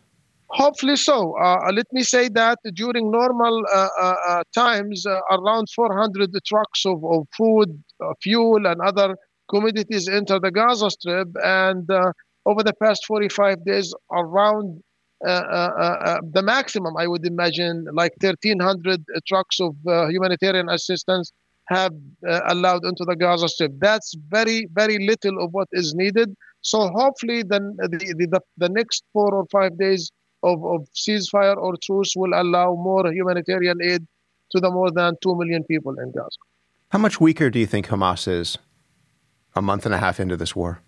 Hopefully 0.48 0.96
so. 0.96 1.34
Uh, 1.36 1.70
let 1.74 1.86
me 1.92 2.02
say 2.02 2.28
that 2.28 2.58
during 2.74 3.10
normal 3.10 3.62
uh, 3.72 3.88
uh, 4.00 4.14
uh 4.28 4.42
times, 4.54 5.04
uh, 5.04 5.18
around 5.30 5.68
400 5.74 6.30
trucks 6.46 6.86
of, 6.86 7.04
of 7.04 7.26
food, 7.36 7.82
fuel, 8.22 8.64
and 8.66 8.80
other 8.80 9.16
commodities 9.50 10.08
enter 10.08 10.38
the 10.38 10.52
Gaza 10.52 10.90
Strip. 10.90 11.28
And 11.42 11.90
over 12.46 12.62
the 12.62 12.74
past 12.80 13.04
45 13.06 13.64
days, 13.64 13.92
around 14.12 14.66
uh, 14.76 14.76
uh, 14.76 14.76
uh, 14.76 14.93
Uh, 15.24 15.28
uh, 15.28 15.98
uh, 16.04 16.20
the 16.32 16.42
maximum, 16.42 16.96
I 16.96 17.06
would 17.06 17.26
imagine, 17.26 17.86
like 17.92 18.12
1,300 18.20 19.04
trucks 19.26 19.58
of 19.60 19.74
humanitarian 20.10 20.68
assistance 20.68 21.32
have 21.66 21.94
allowed 22.46 22.84
into 22.84 23.04
the 23.04 23.16
Gaza 23.16 23.48
Strip. 23.48 23.72
That's 23.78 24.14
very, 24.28 24.68
very 24.72 24.98
little 24.98 25.42
of 25.42 25.52
what 25.52 25.68
is 25.72 25.94
needed. 25.94 26.34
So 26.60 26.88
hopefully, 26.88 27.42
then 27.42 27.74
the, 27.78 27.88
the, 28.30 28.40
the 28.58 28.68
next 28.68 29.04
four 29.12 29.34
or 29.34 29.46
five 29.50 29.78
days 29.78 30.10
of, 30.42 30.62
of 30.64 30.86
ceasefire 30.94 31.56
or 31.56 31.74
truce 31.82 32.14
will 32.14 32.34
allow 32.34 32.74
more 32.74 33.10
humanitarian 33.10 33.78
aid 33.82 34.06
to 34.52 34.60
the 34.60 34.70
more 34.70 34.90
than 34.90 35.14
2 35.22 35.34
million 35.36 35.64
people 35.64 35.98
in 35.98 36.12
Gaza. 36.12 36.38
How 36.90 36.98
much 36.98 37.18
weaker 37.18 37.48
do 37.48 37.58
you 37.58 37.66
think 37.66 37.88
Hamas 37.88 38.28
is 38.28 38.58
a 39.56 39.62
month 39.62 39.86
and 39.86 39.94
a 39.94 39.98
half 39.98 40.20
into 40.20 40.36
this 40.36 40.54
war? 40.54 40.80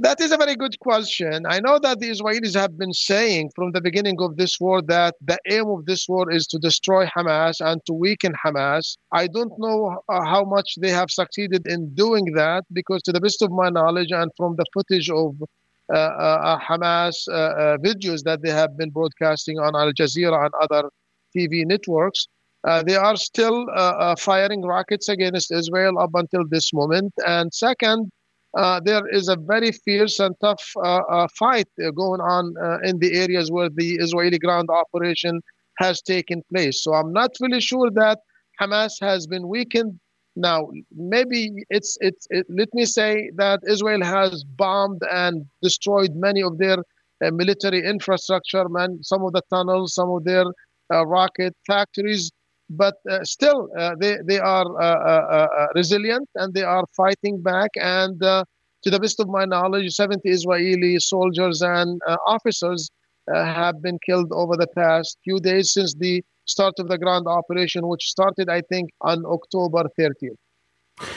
That 0.00 0.20
is 0.20 0.30
a 0.30 0.36
very 0.36 0.56
good 0.56 0.78
question. 0.80 1.46
I 1.48 1.58
know 1.60 1.78
that 1.78 2.00
the 2.00 2.10
Israelis 2.10 2.54
have 2.54 2.76
been 2.76 2.92
saying 2.92 3.52
from 3.56 3.72
the 3.72 3.80
beginning 3.80 4.16
of 4.20 4.36
this 4.36 4.60
war 4.60 4.82
that 4.82 5.14
the 5.22 5.38
aim 5.50 5.68
of 5.68 5.86
this 5.86 6.06
war 6.06 6.30
is 6.30 6.46
to 6.48 6.58
destroy 6.58 7.06
Hamas 7.06 7.60
and 7.60 7.80
to 7.86 7.94
weaken 7.94 8.34
Hamas. 8.44 8.98
I 9.12 9.26
don't 9.26 9.52
know 9.58 10.02
uh, 10.10 10.22
how 10.22 10.44
much 10.44 10.74
they 10.82 10.90
have 10.90 11.10
succeeded 11.10 11.66
in 11.66 11.94
doing 11.94 12.34
that 12.34 12.64
because, 12.74 13.00
to 13.04 13.12
the 13.12 13.22
best 13.22 13.40
of 13.40 13.50
my 13.50 13.70
knowledge, 13.70 14.10
and 14.12 14.30
from 14.36 14.56
the 14.56 14.66
footage 14.74 15.08
of 15.08 15.34
uh, 15.90 15.96
uh, 15.96 15.96
uh 15.96 16.58
Hamas 16.58 17.26
uh, 17.28 17.32
uh, 17.32 17.76
videos 17.78 18.22
that 18.24 18.42
they 18.42 18.50
have 18.50 18.76
been 18.76 18.90
broadcasting 18.90 19.58
on 19.58 19.74
Al 19.74 19.92
Jazeera 19.92 20.44
and 20.44 20.52
other 20.60 20.90
TV 21.34 21.64
networks, 21.64 22.28
they 22.84 22.96
are 22.96 23.16
still 23.16 23.64
firing 24.18 24.60
rockets 24.60 25.08
against 25.08 25.50
Israel 25.50 25.98
up 25.98 26.10
until 26.14 26.44
this 26.46 26.74
moment. 26.74 27.14
And 27.24 27.54
second, 27.54 28.10
uh, 28.56 28.80
there 28.84 29.06
is 29.08 29.28
a 29.28 29.36
very 29.36 29.70
fierce 29.70 30.18
and 30.18 30.34
tough 30.40 30.64
uh, 30.76 31.02
uh, 31.10 31.28
fight 31.38 31.68
going 31.94 32.20
on 32.20 32.54
in 32.84 32.98
the 32.98 33.14
areas 33.14 33.50
where 33.50 33.68
the 33.68 33.96
Israeli 33.96 34.38
ground 34.38 34.68
operation 34.70 35.40
has 35.78 36.00
taken 36.00 36.42
place. 36.52 36.82
So 36.82 36.94
I'm 36.94 37.12
not 37.12 37.30
really 37.40 37.60
sure 37.60 37.90
that 37.90 38.18
Hamas 38.60 38.92
has 39.00 39.26
been 39.26 39.48
weakened. 39.48 39.98
Now, 40.36 40.68
maybe 40.94 41.50
it's 41.70 41.96
it's. 42.00 42.26
It, 42.30 42.46
let 42.50 42.68
me 42.74 42.84
say 42.84 43.30
that 43.36 43.60
Israel 43.66 44.04
has 44.04 44.44
bombed 44.44 45.02
and 45.10 45.46
destroyed 45.62 46.14
many 46.14 46.42
of 46.42 46.58
their 46.58 46.78
uh, 47.24 47.30
military 47.30 47.82
infrastructure, 47.86 48.68
man. 48.68 49.02
Some 49.02 49.22
of 49.24 49.32
the 49.32 49.42
tunnels, 49.48 49.94
some 49.94 50.10
of 50.10 50.24
their 50.24 50.44
uh, 50.92 51.06
rocket 51.06 51.54
factories 51.66 52.30
but 52.68 52.96
uh, 53.10 53.22
still 53.22 53.68
uh, 53.78 53.94
they 54.00 54.16
they 54.26 54.38
are 54.38 54.66
uh, 54.80 54.84
uh, 54.84 55.48
uh 55.58 55.66
resilient 55.74 56.28
and 56.34 56.54
they 56.54 56.62
are 56.62 56.84
fighting 56.96 57.40
back 57.42 57.70
and 57.76 58.22
uh, 58.22 58.44
to 58.82 58.90
the 58.90 58.98
best 58.98 59.20
of 59.20 59.28
my 59.28 59.44
knowledge 59.44 59.92
70 59.92 60.28
israeli 60.28 60.98
soldiers 60.98 61.62
and 61.62 62.00
officers 62.26 62.90
have 63.28 63.82
been 63.82 63.98
killed 64.06 64.30
over 64.32 64.56
the 64.56 64.68
past 64.76 65.18
few 65.24 65.40
days 65.40 65.72
since 65.72 65.94
the 65.94 66.22
start 66.44 66.74
of 66.78 66.88
the 66.88 66.98
ground 66.98 67.26
operation 67.26 67.86
which 67.88 68.04
started 68.04 68.48
i 68.48 68.60
think 68.60 68.90
on 69.00 69.24
october 69.26 69.84
30th 69.98 70.36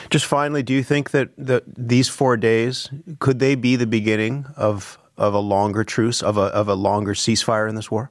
just 0.09 0.25
finally 0.25 0.63
do 0.63 0.73
you 0.73 0.83
think 0.83 1.11
that 1.11 1.29
the, 1.37 1.63
these 1.65 2.07
four 2.09 2.37
days 2.37 2.89
could 3.19 3.39
they 3.39 3.55
be 3.55 3.75
the 3.75 3.87
beginning 3.87 4.45
of 4.55 4.97
of 5.19 5.33
a 5.33 5.39
longer 5.39 5.83
truce, 5.83 6.23
of 6.23 6.37
a 6.37 6.43
of 6.43 6.67
a 6.67 6.73
longer 6.73 7.13
ceasefire 7.13 7.69
in 7.69 7.75
this 7.75 7.91
war? 7.91 8.09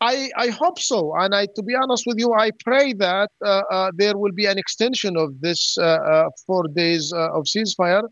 I, 0.00 0.30
I 0.36 0.48
hope 0.48 0.78
so. 0.78 1.14
And 1.14 1.34
I, 1.34 1.46
to 1.56 1.62
be 1.62 1.74
honest 1.74 2.04
with 2.06 2.18
you, 2.18 2.32
I 2.32 2.52
pray 2.64 2.94
that 2.94 3.30
uh, 3.44 3.62
uh, 3.70 3.90
there 3.94 4.16
will 4.16 4.32
be 4.32 4.46
an 4.46 4.56
extension 4.56 5.16
of 5.16 5.40
this 5.40 5.76
uh, 5.78 5.82
uh 5.84 6.30
four 6.46 6.64
days 6.68 7.12
uh, 7.12 7.30
of 7.32 7.44
ceasefire. 7.44 8.08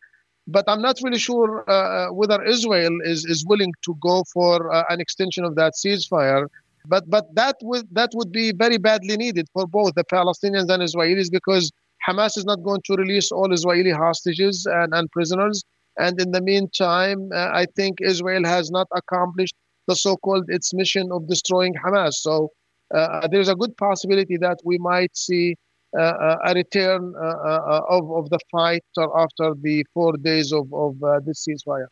But 0.46 0.64
I'm 0.68 0.82
not 0.82 0.98
really 1.02 1.18
sure 1.18 1.64
uh, 1.68 2.12
whether 2.12 2.42
Israel 2.42 2.98
is, 3.04 3.24
is 3.24 3.44
willing 3.46 3.72
to 3.84 3.94
go 4.02 4.24
for 4.32 4.70
an 4.90 5.00
extension 5.00 5.44
of 5.44 5.56
that 5.56 5.74
ceasefire. 5.82 6.46
But 6.86 7.08
but 7.10 7.26
that 7.34 7.56
would 7.62 7.86
that 7.92 8.10
would 8.14 8.32
be 8.32 8.52
very 8.52 8.78
badly 8.78 9.16
needed 9.16 9.46
for 9.52 9.66
both 9.66 9.92
the 9.94 10.04
Palestinians 10.04 10.70
and 10.72 10.82
Israelis 10.82 11.30
because 11.30 11.70
Hamas 12.06 12.38
is 12.38 12.46
not 12.46 12.62
going 12.62 12.80
to 12.86 12.94
release 12.96 13.30
all 13.30 13.52
Israeli 13.52 13.90
hostages 13.90 14.66
and, 14.66 14.94
and 14.94 15.10
prisoners. 15.10 15.64
And 15.98 16.18
in 16.20 16.30
the 16.30 16.40
meantime, 16.40 17.28
I 17.34 17.66
think 17.76 17.98
Israel 18.00 18.44
has 18.44 18.70
not 18.70 18.86
accomplished 18.94 19.54
the 19.88 19.96
so-called 19.96 20.44
its 20.48 20.72
mission 20.72 21.10
of 21.10 21.26
destroying 21.26 21.74
Hamas. 21.74 22.14
So 22.14 22.50
uh, 22.94 23.26
there's 23.28 23.48
a 23.48 23.56
good 23.56 23.76
possibility 23.76 24.36
that 24.36 24.58
we 24.64 24.78
might 24.78 25.16
see 25.16 25.56
uh, 25.98 26.02
uh 26.02 26.36
a 26.44 26.54
return 26.54 27.14
uh, 27.16 27.24
uh, 27.24 27.80
of, 27.88 28.12
of 28.12 28.28
the 28.28 28.38
fight 28.52 28.84
after 28.98 29.54
the 29.62 29.84
four 29.94 30.12
days 30.18 30.52
of, 30.52 30.72
of 30.72 30.94
this 31.24 31.46
ceasefire. 31.48 31.86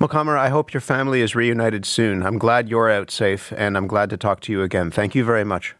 Mkhaimar, 0.00 0.38
I 0.38 0.48
hope 0.48 0.72
your 0.72 0.80
family 0.80 1.20
is 1.20 1.34
reunited 1.34 1.84
soon. 1.84 2.22
I'm 2.22 2.38
glad 2.38 2.68
you're 2.68 2.90
out 2.90 3.10
safe, 3.10 3.52
and 3.56 3.76
I'm 3.76 3.86
glad 3.86 4.08
to 4.10 4.16
talk 4.16 4.40
to 4.40 4.52
you 4.52 4.62
again. 4.62 4.90
Thank 4.90 5.14
you 5.14 5.24
very 5.24 5.44
much. 5.44 5.74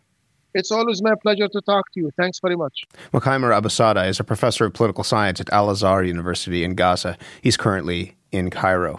It's 0.53 0.71
always 0.71 1.03
my 1.03 1.15
pleasure 1.23 1.49
to 1.49 1.61
talk 1.63 1.85
to 1.95 2.01
you. 2.01 2.11
Thanks 2.17 2.39
very 2.41 2.57
much. 2.57 2.85
Mkhaimar 3.13 3.59
Abusada 3.59 4.07
is 4.09 4.21
a 4.21 4.25
professor 4.25 4.67
of 4.67 4.73
political 4.75 5.03
science 5.03 5.41
at 5.41 5.51
Al 5.51 5.71
Azhar 5.71 6.05
University 6.05 6.63
in 6.65 6.75
Gaza. 6.75 7.17
He's 7.43 7.57
currently 7.57 8.15
in 8.31 8.51
Cairo. 8.51 8.99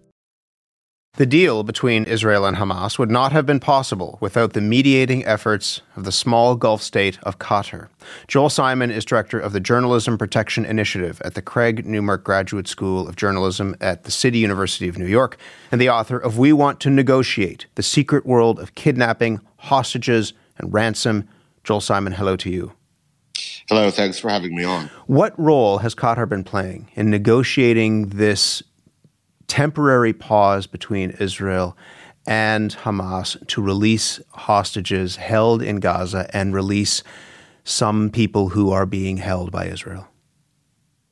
The 1.15 1.25
deal 1.25 1.63
between 1.63 2.05
Israel 2.05 2.45
and 2.45 2.55
Hamas 2.55 2.97
would 2.97 3.11
not 3.11 3.33
have 3.33 3.45
been 3.45 3.59
possible 3.59 4.17
without 4.21 4.53
the 4.53 4.61
mediating 4.61 5.25
efforts 5.25 5.81
of 5.97 6.05
the 6.05 6.11
small 6.11 6.55
Gulf 6.55 6.81
state 6.81 7.19
of 7.23 7.37
Qatar. 7.37 7.89
Joel 8.29 8.49
Simon 8.49 8.91
is 8.91 9.03
director 9.03 9.37
of 9.37 9.51
the 9.51 9.59
Journalism 9.59 10.17
Protection 10.17 10.63
Initiative 10.63 11.21
at 11.25 11.33
the 11.33 11.41
Craig 11.41 11.85
Newmark 11.85 12.23
Graduate 12.23 12.65
School 12.69 13.09
of 13.09 13.17
Journalism 13.17 13.75
at 13.81 14.05
the 14.05 14.11
City 14.11 14.39
University 14.39 14.87
of 14.87 14.97
New 14.97 15.05
York 15.05 15.37
and 15.69 15.81
the 15.81 15.89
author 15.89 16.17
of 16.17 16.37
We 16.37 16.53
Want 16.53 16.79
to 16.79 16.89
Negotiate 16.89 17.65
The 17.75 17.83
Secret 17.83 18.25
World 18.25 18.57
of 18.57 18.73
Kidnapping, 18.75 19.41
Hostages, 19.57 20.31
and 20.57 20.73
Ransom. 20.73 21.27
Joel 21.65 21.81
Simon, 21.81 22.13
hello 22.13 22.37
to 22.37 22.49
you. 22.49 22.71
Hello, 23.67 23.91
thanks 23.91 24.17
for 24.17 24.29
having 24.29 24.55
me 24.55 24.63
on. 24.63 24.89
What 25.07 25.37
role 25.37 25.79
has 25.79 25.93
Qatar 25.93 26.27
been 26.27 26.45
playing 26.45 26.89
in 26.95 27.09
negotiating 27.09 28.09
this 28.09 28.63
temporary 29.47 30.13
pause 30.13 30.67
between 30.67 31.11
Israel 31.11 31.77
and 32.25 32.75
Hamas 32.77 33.45
to 33.47 33.61
release 33.61 34.19
hostages 34.31 35.15
held 35.15 35.61
in 35.61 35.77
Gaza 35.77 36.29
and 36.33 36.53
release 36.53 37.03
some 37.63 38.09
people 38.09 38.49
who 38.49 38.71
are 38.71 38.85
being 38.85 39.17
held 39.17 39.51
by 39.51 39.65
Israel? 39.65 40.07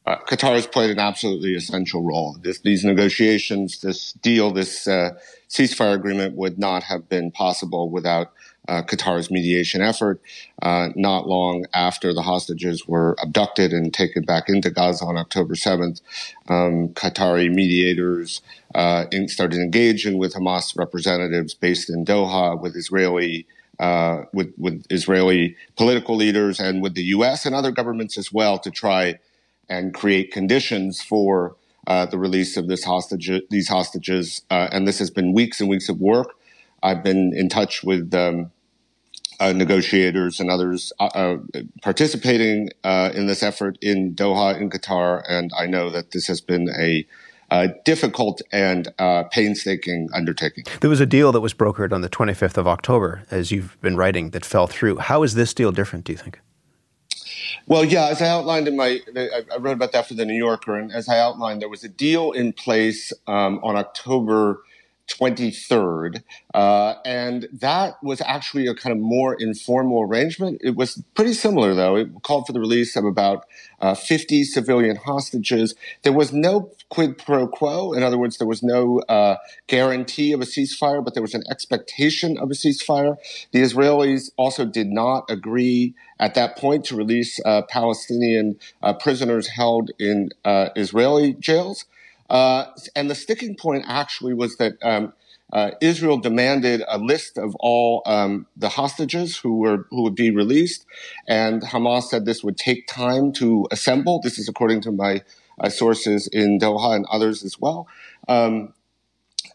Uh, 0.06 0.18
Qatar 0.28 0.56
has 0.56 0.66
played 0.66 0.90
an 0.90 1.00
absolutely 1.00 1.54
essential 1.54 2.04
role. 2.04 2.36
This, 2.42 2.60
these 2.62 2.84
negotiations, 2.84 3.82
this 3.82 4.14
deal, 4.14 4.52
this 4.52 4.88
uh, 4.88 5.12
ceasefire 5.50 5.94
agreement 5.94 6.36
would 6.36 6.58
not 6.58 6.84
have 6.84 7.08
been 7.10 7.32
possible 7.32 7.92
without 7.92 8.34
uh, 8.70 8.84
Qatar's 8.84 9.32
mediation 9.32 9.82
effort. 9.82 10.22
Uh, 10.62 10.90
not 10.96 11.28
long 11.28 11.66
after 11.74 12.14
the 12.14 12.22
hostages 12.22 12.88
were 12.88 13.16
abducted 13.22 13.74
and 13.74 13.94
taken 13.94 14.24
back 14.24 14.48
into 14.48 14.70
Gaza 14.70 15.06
on 15.06 15.18
October 15.18 15.56
7th, 15.56 16.02
um, 16.48 16.90
Qatari 16.90 17.52
mediators 17.54 18.42
uh, 18.76 19.06
started 19.26 19.60
engaging 19.60 20.18
with 20.18 20.36
Hamas 20.36 20.78
representatives 20.78 21.54
based 21.56 21.90
in 21.90 22.06
Doha, 22.06 22.60
with 22.62 22.76
Israeli. 22.76 23.46
Uh, 23.80 24.26
with, 24.34 24.54
with 24.58 24.86
Israeli 24.90 25.56
political 25.78 26.14
leaders 26.14 26.60
and 26.60 26.82
with 26.82 26.96
the 26.96 27.04
U.S. 27.16 27.46
and 27.46 27.56
other 27.56 27.72
governments 27.72 28.18
as 28.18 28.30
well 28.30 28.60
to 28.60 28.70
try 28.70 29.18
and 29.70 29.94
create 29.94 30.34
conditions 30.34 31.02
for 31.02 31.56
uh, 31.88 32.06
the 32.06 32.18
release 32.18 32.58
of 32.58 32.68
this 32.68 32.84
hostage, 32.84 33.32
these 33.50 33.70
hostages. 33.70 34.42
Uh, 34.52 34.68
and 34.74 34.86
this 34.86 35.00
has 35.00 35.10
been 35.10 35.32
weeks 35.32 35.62
and 35.62 35.70
weeks 35.70 35.88
of 35.88 36.02
work. 36.02 36.34
I've 36.84 37.06
been 37.06 37.32
in 37.34 37.48
touch 37.48 37.82
with 37.82 38.14
um, 38.14 38.52
uh, 39.40 39.54
negotiators 39.54 40.40
and 40.40 40.50
others 40.50 40.92
uh, 41.00 41.06
uh, 41.06 41.38
participating 41.82 42.70
uh, 42.84 43.12
in 43.14 43.28
this 43.28 43.44
effort 43.44 43.78
in 43.82 44.14
Doha, 44.14 44.60
in 44.60 44.70
Qatar, 44.70 45.24
and 45.28 45.52
I 45.58 45.66
know 45.66 45.90
that 45.90 46.12
this 46.12 46.28
has 46.28 46.42
been 46.42 46.70
a 46.70 47.06
difficult 47.84 48.42
and 48.52 48.90
uh, 49.00 49.24
painstaking 49.32 50.10
undertaking. 50.14 50.66
There 50.82 50.90
was 50.90 51.00
a 51.00 51.06
deal 51.06 51.32
that 51.32 51.42
was 51.42 51.54
brokered 51.54 51.92
on 51.92 52.02
the 52.02 52.10
25th 52.10 52.58
of 52.58 52.68
October, 52.68 53.24
as 53.32 53.52
you've 53.52 53.80
been 53.82 53.98
writing, 53.98 54.32
that 54.32 54.46
fell 54.46 54.68
through. 54.68 54.98
How 54.98 55.24
is 55.24 55.34
this 55.34 55.54
deal 55.54 55.72
different, 55.72 56.06
do 56.06 56.12
you 56.12 56.18
think? 56.18 56.40
Well, 57.66 57.86
yeah, 57.86 58.08
as 58.08 58.22
I 58.22 58.28
outlined 58.28 58.68
in 58.68 58.76
my, 58.76 59.00
I 59.16 59.58
wrote 59.58 59.74
about 59.74 59.92
that 59.94 60.08
for 60.08 60.14
the 60.14 60.26
New 60.26 60.36
Yorker, 60.36 60.78
and 60.78 60.92
as 60.92 61.10
I 61.10 61.20
outlined, 61.20 61.62
there 61.62 61.70
was 61.70 61.84
a 61.84 61.90
deal 61.90 62.32
in 62.32 62.54
place 62.54 63.14
um, 63.28 63.60
on 63.64 63.76
October 63.76 64.62
23rd. 65.10 66.24
Uh, 66.54 66.96
and 67.06 67.48
that 67.52 68.02
was 68.04 68.22
actually 68.22 68.68
a 68.68 68.76
kind 68.76 68.94
of 68.94 69.02
more 69.02 69.36
informal 69.40 70.04
arrangement. 70.04 70.62
It 70.64 70.76
was 70.76 71.02
pretty 71.16 71.34
similar, 71.34 71.74
though. 71.74 71.96
It 71.96 72.10
called 72.24 72.48
for 72.48 72.54
the 72.54 72.60
release 72.60 72.96
of 72.96 73.06
about 73.06 73.46
uh, 73.82 73.96
50 73.96 74.44
civilian 74.44 74.96
hostages. 74.96 75.76
There 76.04 76.14
was 76.14 76.32
no 76.34 76.72
quid 76.90 77.18
pro 77.18 77.48
quo. 77.48 77.94
In 77.94 78.04
other 78.04 78.18
words, 78.18 78.38
there 78.38 78.48
was 78.48 78.64
no 78.64 79.00
uh, 79.10 79.38
guarantee 79.68 80.34
of 80.34 80.42
a 80.42 80.46
ceasefire, 80.46 81.04
but 81.04 81.14
there 81.14 81.24
was 81.24 81.34
an 81.34 81.44
expectation 81.50 82.38
of 82.38 82.52
a 82.52 82.54
ceasefire. 82.54 83.18
The 83.52 83.62
Israelis 83.62 84.32
also 84.38 84.66
did 84.66 84.88
not 84.88 85.26
agree 85.30 85.96
at 86.20 86.36
that 86.36 86.58
point 86.58 86.86
to 86.86 86.96
release 86.96 87.40
uh, 87.46 87.62
Palestinian 87.64 88.60
uh, 88.82 88.94
prisoners 88.94 89.48
held 89.48 89.92
in 90.00 90.30
uh, 90.44 90.70
Israeli 90.76 91.34
jails. 91.34 91.86
Uh, 92.30 92.66
and 92.96 93.10
the 93.10 93.16
sticking 93.16 93.56
point 93.56 93.86
actually 93.88 94.34
was 94.34 94.58
that 94.58 94.74
um, 94.84 95.14
uh, 95.52 95.72
Israel 95.82 96.18
demanded 96.18 96.84
a 96.88 96.98
list 96.98 97.38
of 97.38 97.56
all 97.60 98.04
um, 98.06 98.46
the 98.56 98.70
hostages 98.70 99.38
who 99.38 99.58
were 99.58 99.88
who 99.90 100.04
would 100.04 100.16
be 100.16 100.32
released, 100.32 100.86
and 101.28 101.64
Hamas 101.64 102.04
said 102.04 102.26
this 102.26 102.44
would 102.44 102.58
take 102.58 102.88
time 102.88 103.32
to 103.34 103.68
assemble. 103.72 104.22
This 104.22 104.38
is 104.38 104.48
according 104.48 104.82
to 104.82 104.92
my 104.92 105.24
uh, 105.60 105.70
sources 105.70 106.28
in 106.28 106.60
Doha 106.60 106.96
and 106.96 107.06
others 107.12 107.44
as 107.44 107.60
well. 107.60 107.88
Um, 108.28 108.74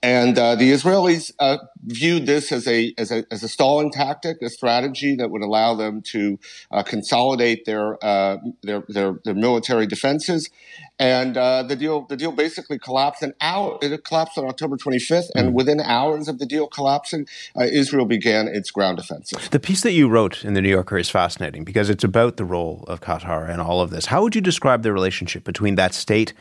and 0.04 0.38
uh, 0.38 0.54
the 0.54 0.70
Israelis 0.70 1.32
uh, 1.38 1.56
viewed 1.82 2.26
this 2.26 2.52
as 2.52 2.68
a, 2.68 2.92
as 2.98 3.10
a, 3.10 3.24
as 3.30 3.42
a 3.42 3.48
stalling 3.48 3.90
tactic, 3.90 4.36
a 4.42 4.50
strategy 4.50 5.16
that 5.16 5.30
would 5.30 5.40
allow 5.40 5.74
them 5.74 6.02
to 6.02 6.38
uh, 6.70 6.82
consolidate 6.82 7.64
their, 7.64 7.96
uh, 8.04 8.36
their, 8.62 8.84
their 8.88 9.14
their 9.24 9.32
military 9.32 9.86
defenses. 9.86 10.50
And 10.98 11.38
uh, 11.38 11.62
the 11.62 11.74
deal 11.74 12.06
the 12.06 12.18
deal 12.18 12.32
basically 12.32 12.78
collapsed. 12.78 13.22
An 13.22 13.32
hour 13.40 13.78
it 13.80 14.04
collapsed 14.04 14.36
on 14.36 14.44
October 14.44 14.76
25th, 14.76 15.30
and 15.34 15.50
mm. 15.50 15.52
within 15.54 15.80
hours 15.80 16.28
of 16.28 16.38
the 16.38 16.44
deal 16.44 16.66
collapsing, 16.66 17.26
uh, 17.58 17.64
Israel 17.64 18.04
began 18.04 18.46
its 18.46 18.70
ground 18.70 18.98
offensive. 18.98 19.48
The 19.50 19.58
piece 19.58 19.80
that 19.80 19.92
you 19.92 20.08
wrote 20.08 20.44
in 20.44 20.52
the 20.52 20.60
New 20.60 20.68
Yorker 20.68 20.98
is 20.98 21.08
fascinating 21.08 21.64
because 21.64 21.88
it's 21.88 22.04
about 22.04 22.36
the 22.36 22.44
role 22.44 22.84
of 22.88 23.00
Qatar 23.00 23.48
and 23.48 23.58
all 23.58 23.80
of 23.80 23.88
this. 23.88 24.06
How 24.06 24.22
would 24.22 24.34
you 24.34 24.42
describe 24.42 24.82
the 24.82 24.92
relationship 24.92 25.44
between 25.44 25.76
that 25.76 25.94
state 25.94 26.34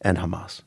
and 0.00 0.18
Hamas? 0.18 0.62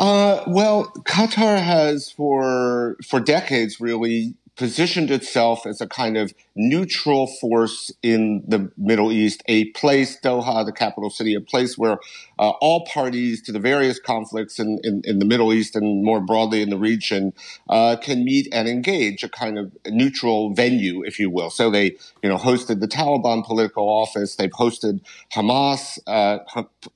Uh, 0.00 0.44
well, 0.48 0.92
Qatar 1.06 1.62
has 1.62 2.10
for 2.12 2.96
for 3.08 3.20
decades 3.20 3.80
really 3.80 4.34
positioned 4.56 5.10
itself 5.12 5.66
as 5.66 5.80
a 5.82 5.88
kind 5.88 6.18
of 6.18 6.34
neutral 6.56 7.26
force 7.26 7.92
in 8.02 8.42
the 8.46 8.70
Middle 8.76 9.12
East, 9.12 9.42
a 9.46 9.66
place, 9.70 10.18
Doha, 10.20 10.64
the 10.64 10.72
capital 10.72 11.10
city, 11.10 11.34
a 11.34 11.40
place 11.40 11.78
where 11.78 11.98
uh, 12.38 12.50
all 12.60 12.86
parties 12.86 13.42
to 13.42 13.52
the 13.52 13.58
various 13.58 13.98
conflicts 13.98 14.58
in, 14.58 14.78
in, 14.82 15.02
in, 15.04 15.18
the 15.18 15.24
Middle 15.24 15.52
East 15.52 15.76
and 15.76 16.04
more 16.04 16.20
broadly 16.20 16.62
in 16.62 16.70
the 16.70 16.78
region 16.78 17.32
uh, 17.68 17.96
can 18.00 18.24
meet 18.24 18.48
and 18.52 18.68
engage, 18.68 19.22
a 19.22 19.28
kind 19.28 19.58
of 19.58 19.76
neutral 19.86 20.54
venue, 20.54 21.04
if 21.04 21.18
you 21.18 21.30
will. 21.30 21.50
So 21.50 21.70
they, 21.70 21.96
you 22.22 22.28
know, 22.28 22.36
hosted 22.36 22.80
the 22.80 22.88
Taliban 22.88 23.44
political 23.44 23.88
office. 23.88 24.36
They've 24.36 24.50
hosted 24.50 25.00
Hamas, 25.32 25.98
uh, 26.06 26.38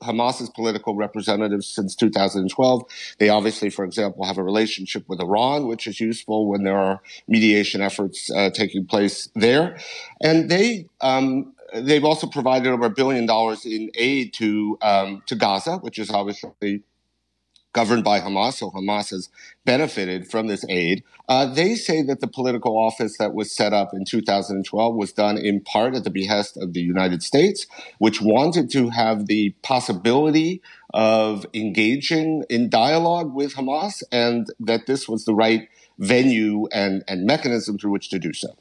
Hamas's 0.03 0.51
political 0.51 0.97
representatives 0.97 1.67
since 1.67 1.95
2012. 1.95 2.83
They 3.19 3.29
obviously, 3.29 3.71
for 3.71 3.85
example, 3.85 4.25
have 4.25 4.39
a 4.39 4.43
relationship 4.43 5.05
with 5.09 5.21
Iran, 5.21 5.67
which 5.67 5.87
is 5.87 6.01
useful 6.01 6.49
when 6.49 6.65
there 6.65 6.79
are 6.79 7.03
mediation 7.29 7.81
efforts 7.81 8.31
uh, 8.31 8.51
taking 8.51 8.87
place 8.87 9.29
there. 9.45 9.79
And 10.23 10.51
they, 10.51 10.87
um, 11.01 11.55
they've 11.75 12.05
also 12.05 12.27
provided 12.27 12.69
over 12.73 12.87
a 12.87 12.91
billion 12.91 13.27
dollars 13.27 13.67
in 13.67 13.91
aid 13.95 14.33
to 14.35 14.79
um, 14.83 15.23
to 15.27 15.35
Gaza, 15.35 15.77
which 15.79 15.99
is 15.99 16.11
obviously 16.11 16.83
governed 17.75 18.05
by 18.05 18.21
Hamas, 18.21 18.55
so 18.55 18.71
Hamas 18.71 19.11
has 19.11 19.29
benefited 19.65 20.31
from 20.31 20.47
this 20.47 20.65
aid. 20.69 21.03
Uh, 21.29 21.45
they 21.45 21.75
say 21.75 22.03
that 22.03 22.21
the 22.21 22.29
political 22.29 22.79
office 22.79 23.19
that 23.19 23.35
was 23.35 23.51
set 23.51 23.73
up 23.73 23.93
in 23.93 24.05
2012 24.05 24.95
was 24.95 25.13
done 25.13 25.37
in 25.37 25.61
part 25.61 25.95
at 25.97 26.05
the 26.05 26.11
behest 26.11 26.57
of 26.57 26.73
the 26.73 26.81
United 26.81 27.23
States, 27.23 27.67
which 27.99 28.23
wanted 28.23 28.71
to 28.71 28.91
have 28.91 29.27
the 29.27 29.51
possibility 29.63 30.63
of 30.95 31.45
engaging 31.53 32.45
in 32.49 32.71
dialogue 32.71 33.35
with 33.35 33.55
Hamas, 33.57 34.05
and 34.13 34.47
that 34.61 34.87
this 34.87 35.09
was 35.09 35.25
the 35.25 35.35
right 35.35 35.69
venue 35.99 36.69
and, 36.73 37.03
and 37.09 37.27
mechanism 37.27 37.77
through 37.77 37.91
which 37.91 38.09
to 38.11 38.19
do 38.21 38.33
so. 38.33 38.55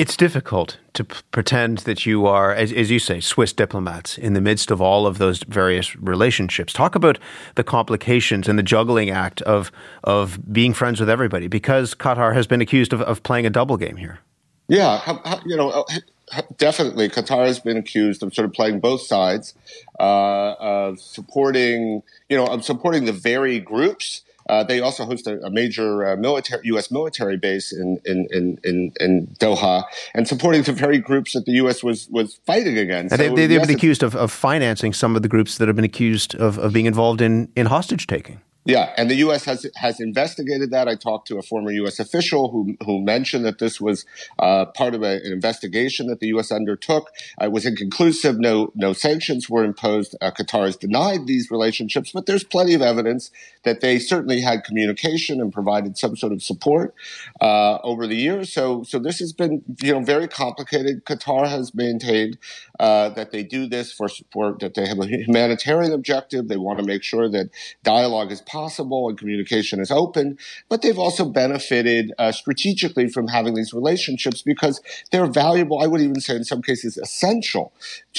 It's 0.00 0.16
difficult 0.16 0.78
to 0.94 1.04
p- 1.04 1.20
pretend 1.30 1.80
that 1.80 2.06
you 2.06 2.24
are, 2.24 2.54
as, 2.54 2.72
as, 2.72 2.90
you 2.90 2.98
say, 2.98 3.20
Swiss 3.20 3.52
diplomats 3.52 4.16
in 4.16 4.32
the 4.32 4.40
midst 4.40 4.70
of 4.70 4.80
all 4.80 5.06
of 5.06 5.18
those 5.18 5.42
various 5.42 5.94
relationships. 5.94 6.72
Talk 6.72 6.94
about 6.94 7.18
the 7.56 7.62
complications 7.62 8.48
and 8.48 8.58
the 8.58 8.62
juggling 8.62 9.10
act 9.10 9.42
of 9.42 9.70
of 10.02 10.50
being 10.50 10.72
friends 10.72 11.00
with 11.00 11.10
everybody, 11.10 11.48
because 11.48 11.94
Qatar 11.94 12.32
has 12.32 12.46
been 12.46 12.62
accused 12.62 12.94
of, 12.94 13.02
of 13.02 13.22
playing 13.22 13.44
a 13.44 13.50
double 13.50 13.76
game 13.76 13.96
here. 13.96 14.20
Yeah, 14.68 15.18
you 15.44 15.58
know, 15.58 15.68
uh, 15.68 16.40
definitely, 16.56 17.10
Qatar 17.10 17.46
has 17.46 17.60
been 17.60 17.76
accused 17.76 18.22
of 18.22 18.32
sort 18.32 18.46
of 18.46 18.54
playing 18.54 18.80
both 18.80 19.02
sides, 19.02 19.52
uh, 19.98 20.54
of 20.58 20.98
supporting, 20.98 22.02
you 22.30 22.38
know, 22.38 22.46
of 22.46 22.64
supporting 22.64 23.04
the 23.04 23.12
very 23.12 23.60
groups 23.60 24.22
uh, 24.48 24.64
they 24.64 24.80
also 24.80 25.04
host 25.04 25.26
a, 25.26 25.40
a 25.44 25.50
major 25.50 26.06
uh, 26.06 26.16
military 26.16 26.62
U.S. 26.64 26.90
military 26.90 27.36
base 27.36 27.72
in, 27.72 28.00
in, 28.04 28.26
in, 28.30 28.92
in, 29.00 29.26
Doha 29.38 29.84
and 30.14 30.26
supporting 30.26 30.62
the 30.62 30.72
very 30.72 30.98
groups 30.98 31.32
that 31.34 31.44
the 31.44 31.52
U.S. 31.52 31.82
was 31.82 32.08
was 32.10 32.40
fighting 32.46 32.78
against. 32.78 33.14
So 33.14 33.34
they, 33.34 33.48
have 33.54 33.66
been 33.66 33.76
accused 33.76 34.02
of, 34.02 34.14
of 34.16 34.32
financing 34.32 34.92
some 34.92 35.16
of 35.16 35.22
the 35.22 35.28
groups 35.28 35.58
that 35.58 35.68
have 35.68 35.76
been 35.76 35.84
accused 35.84 36.34
of, 36.34 36.58
of 36.58 36.72
being 36.72 36.86
involved 36.86 37.20
in, 37.20 37.50
in 37.56 37.66
hostage 37.66 38.06
taking. 38.06 38.40
Yeah, 38.66 38.92
and 38.98 39.10
the 39.10 39.16
U.S. 39.16 39.44
has 39.46 39.66
has 39.76 40.00
investigated 40.00 40.70
that. 40.70 40.86
I 40.86 40.94
talked 40.94 41.26
to 41.28 41.38
a 41.38 41.42
former 41.42 41.70
U.S. 41.72 41.98
official 41.98 42.50
who 42.50 42.76
who 42.84 43.00
mentioned 43.02 43.44
that 43.46 43.58
this 43.58 43.80
was 43.80 44.04
uh, 44.38 44.66
part 44.66 44.94
of 44.94 45.02
a, 45.02 45.16
an 45.24 45.32
investigation 45.32 46.08
that 46.08 46.20
the 46.20 46.28
U.S. 46.28 46.52
undertook. 46.52 47.08
Uh, 47.40 47.46
it 47.46 47.52
was 47.52 47.64
inconclusive. 47.64 48.38
No 48.38 48.70
no 48.74 48.92
sanctions 48.92 49.48
were 49.48 49.64
imposed. 49.64 50.14
Uh, 50.20 50.30
Qatar 50.30 50.66
has 50.66 50.76
denied 50.76 51.26
these 51.26 51.50
relationships, 51.50 52.12
but 52.12 52.26
there's 52.26 52.44
plenty 52.44 52.74
of 52.74 52.82
evidence 52.82 53.30
that 53.62 53.80
they 53.80 53.98
certainly 53.98 54.42
had 54.42 54.62
communication 54.62 55.40
and 55.40 55.52
provided 55.52 55.96
some 55.96 56.14
sort 56.14 56.32
of 56.32 56.42
support 56.42 56.94
uh, 57.40 57.78
over 57.78 58.06
the 58.06 58.16
years. 58.16 58.52
So 58.52 58.82
so 58.82 58.98
this 58.98 59.20
has 59.20 59.32
been 59.32 59.62
you 59.82 59.94
know 59.94 60.00
very 60.00 60.28
complicated. 60.28 61.06
Qatar 61.06 61.48
has 61.48 61.74
maintained 61.74 62.36
uh, 62.78 63.08
that 63.10 63.30
they 63.32 63.42
do 63.42 63.66
this 63.66 63.90
for 63.90 64.06
support 64.06 64.58
that 64.60 64.74
they 64.74 64.86
have 64.86 64.98
a 64.98 65.06
humanitarian 65.06 65.92
objective. 65.92 66.48
They 66.48 66.58
want 66.58 66.78
to 66.78 66.84
make 66.84 67.02
sure 67.02 67.28
that 67.30 67.48
dialogue 67.82 68.30
is 68.30 68.42
possible 68.50 69.08
and 69.08 69.18
communication 69.18 69.80
is 69.80 69.90
open, 69.90 70.38
but 70.68 70.82
they've 70.82 70.98
also 70.98 71.24
benefited 71.24 72.12
uh, 72.18 72.32
strategically 72.32 73.08
from 73.08 73.28
having 73.28 73.54
these 73.54 73.72
relationships 73.72 74.42
because 74.42 74.80
they're 75.12 75.26
valuable. 75.26 75.80
I 75.80 75.86
would 75.86 76.00
even 76.00 76.20
say 76.20 76.36
in 76.36 76.44
some 76.44 76.62
cases 76.62 76.96
essential 76.96 77.72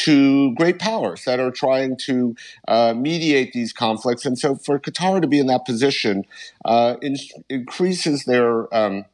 to 0.05 0.53
great 0.55 0.79
powers 0.79 1.25
that 1.25 1.39
are 1.39 1.51
trying 1.51 1.97
to 2.05 2.35
uh, 2.67 2.93
mediate 2.95 3.53
these 3.53 3.73
conflicts. 3.73 4.25
And 4.25 4.37
so 4.37 4.55
for 4.55 4.79
Qatar 4.79 5.21
to 5.21 5.27
be 5.27 5.39
in 5.39 5.47
that 5.47 5.65
position 5.65 6.23
uh, 6.65 6.95
in- 7.01 7.17
increases 7.49 8.25
their 8.25 8.73
um, 8.73 9.05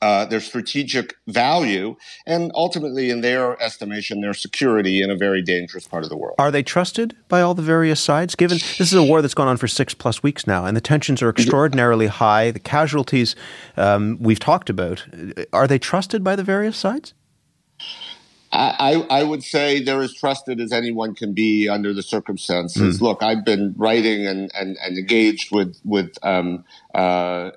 uh, 0.00 0.24
their 0.26 0.40
strategic 0.40 1.16
value, 1.26 1.96
and 2.26 2.52
ultimately, 2.54 3.10
in 3.10 3.20
their 3.20 3.60
estimation, 3.60 4.20
their 4.20 4.34
security 4.34 5.02
in 5.02 5.10
a 5.10 5.16
very 5.16 5.42
dangerous 5.42 5.86
part 5.86 6.04
of 6.04 6.10
the 6.10 6.16
world. 6.16 6.36
Are 6.38 6.50
they 6.50 6.62
trusted 6.62 7.16
by 7.28 7.40
all 7.40 7.54
the 7.54 7.62
various 7.62 8.00
sides? 8.00 8.34
Given 8.34 8.58
this 8.58 8.80
is 8.80 8.94
a 8.94 9.02
war 9.02 9.22
that's 9.22 9.34
gone 9.34 9.48
on 9.48 9.56
for 9.56 9.68
six 9.68 9.94
plus 9.94 10.22
weeks 10.22 10.46
now, 10.46 10.64
and 10.64 10.76
the 10.76 10.80
tensions 10.80 11.20
are 11.22 11.28
extraordinarily 11.28 12.06
high, 12.06 12.50
the 12.50 12.60
casualties 12.60 13.34
um, 13.76 14.18
we've 14.20 14.38
talked 14.38 14.70
about, 14.70 15.04
are 15.52 15.66
they 15.66 15.78
trusted 15.78 16.22
by 16.22 16.36
the 16.36 16.44
various 16.44 16.76
sides? 16.76 17.14
I, 18.50 19.06
I, 19.10 19.24
would 19.24 19.42
say 19.42 19.82
they're 19.82 20.00
as 20.00 20.14
trusted 20.14 20.58
as 20.58 20.72
anyone 20.72 21.14
can 21.14 21.34
be 21.34 21.68
under 21.68 21.92
the 21.92 22.02
circumstances. 22.02 22.98
Mm. 22.98 23.02
Look, 23.02 23.22
I've 23.22 23.44
been 23.44 23.74
writing 23.76 24.26
and, 24.26 24.50
and, 24.54 24.78
and 24.82 24.96
engaged 24.96 25.54
with 25.54 25.78
with 25.84 26.16
um, 26.22 26.64
uh, 26.94 27.50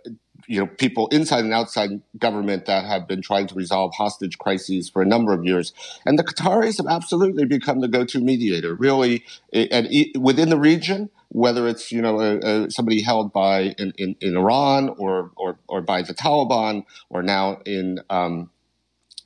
you 0.51 0.59
know, 0.59 0.67
people 0.67 1.07
inside 1.07 1.45
and 1.45 1.53
outside 1.53 2.01
government 2.17 2.65
that 2.65 2.83
have 2.83 3.07
been 3.07 3.21
trying 3.21 3.47
to 3.47 3.55
resolve 3.55 3.93
hostage 3.95 4.37
crises 4.37 4.89
for 4.89 5.01
a 5.01 5.05
number 5.05 5.31
of 5.31 5.45
years. 5.45 5.71
And 6.05 6.19
the 6.19 6.25
Qataris 6.25 6.75
have 6.75 6.87
absolutely 6.87 7.45
become 7.45 7.79
the 7.79 7.87
go-to 7.87 8.19
mediator, 8.19 8.75
really, 8.75 9.23
and 9.53 9.87
within 10.19 10.49
the 10.49 10.59
region, 10.59 11.09
whether 11.29 11.69
it's, 11.69 11.89
you 11.89 12.01
know, 12.01 12.19
a, 12.19 12.39
a, 12.39 12.69
somebody 12.69 13.01
held 13.01 13.31
by 13.31 13.73
in, 13.77 13.93
in, 13.97 14.17
in, 14.19 14.35
Iran 14.35 14.89
or, 14.97 15.31
or, 15.37 15.57
or 15.69 15.81
by 15.81 16.01
the 16.01 16.13
Taliban 16.13 16.83
or 17.09 17.23
now 17.23 17.61
in, 17.65 18.01
um, 18.09 18.49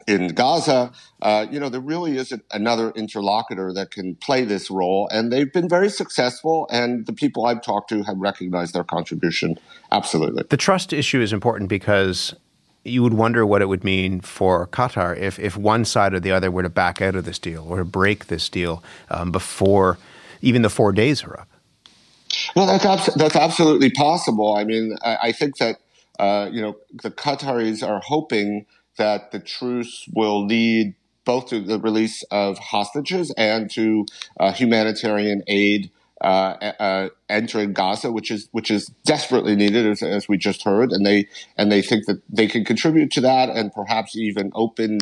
in 0.08 0.28
Gaza, 0.30 0.92
uh, 1.22 1.48
you 1.50 1.60
know, 1.60 1.70
there 1.70 1.82
really 1.82 2.18
isn't 2.18 2.44
another 2.52 2.92
interlocutor 2.92 3.74
that 3.74 3.92
can 3.92 4.16
play 4.16 4.44
this 4.44 4.70
role. 4.70 5.08
And 5.12 5.32
they've 5.32 5.52
been 5.52 5.68
very 5.68 5.90
successful. 5.90 6.68
And 6.72 7.06
the 7.08 7.14
people 7.14 7.46
I've 7.46 7.62
talked 7.62 7.90
to 7.90 8.04
have 8.04 8.18
recognized 8.18 8.74
their 8.74 8.84
contribution. 8.84 9.58
Absolutely. 9.92 10.44
The 10.50 10.58
trust 10.58 10.94
issue 10.94 11.22
is 11.22 11.34
important 11.34 11.70
because 11.70 12.36
you 12.84 13.02
would 13.02 13.16
wonder 13.16 13.46
what 13.48 13.64
it 13.64 13.66
would 13.66 13.84
mean 13.84 14.22
for 14.22 14.68
Qatar 14.68 15.18
if, 15.18 15.40
if 15.40 15.58
one 15.58 15.86
side 15.86 16.14
or 16.14 16.20
the 16.20 16.32
other 16.32 16.52
were 16.52 16.62
to 16.62 16.70
back 16.70 17.02
out 17.02 17.16
of 17.16 17.26
this 17.26 17.40
deal 17.40 17.66
or 17.68 17.78
to 17.78 17.86
break 17.86 18.28
this 18.28 18.48
deal 18.48 18.84
um, 19.10 19.32
before 19.32 19.98
even 20.42 20.62
the 20.62 20.70
four 20.70 20.92
days 20.92 21.24
are 21.24 21.40
up. 21.40 21.48
Well, 22.56 22.68
that's, 22.68 22.86
abs- 22.86 23.16
that's 23.16 23.36
absolutely 23.36 23.90
possible. 23.90 24.56
I 24.56 24.66
mean, 24.66 24.96
I, 25.02 25.18
I 25.24 25.32
think 25.32 25.58
that, 25.58 25.80
uh, 26.20 26.48
you 26.52 26.62
know, 26.62 26.76
the 27.02 27.10
Qataris 27.10 27.82
are 27.82 28.02
hoping 28.06 28.68
that 28.98 29.32
the 29.32 29.40
truce 29.40 30.08
will 30.14 30.46
lead 30.46 30.96
both 31.26 31.48
to 31.48 31.60
the 31.60 31.80
release 31.80 32.24
of 32.32 32.58
hostages 32.60 33.34
and 33.36 33.70
to 33.72 34.06
uh, 34.40 34.52
humanitarian 34.52 35.44
aid 35.48 35.90
uh, 36.22 36.72
uh, 36.80 37.10
entering 37.28 37.74
Gaza, 37.74 38.10
which 38.10 38.32
is 38.32 38.48
which 38.54 38.72
is 38.72 38.88
desperately 39.04 39.54
needed, 39.54 39.86
as, 39.86 40.02
as, 40.02 40.30
we 40.30 40.38
just 40.38 40.64
heard, 40.64 40.92
and 40.92 41.06
they 41.06 41.28
and 41.58 41.70
they 41.70 41.82
think 41.82 42.06
that 42.06 42.22
they 42.30 42.48
can 42.48 42.64
contribute 42.64 43.12
to 43.12 43.22
that, 43.22 43.50
and 43.50 43.74
perhaps 43.74 44.16
even 44.16 44.50
open 44.56 45.00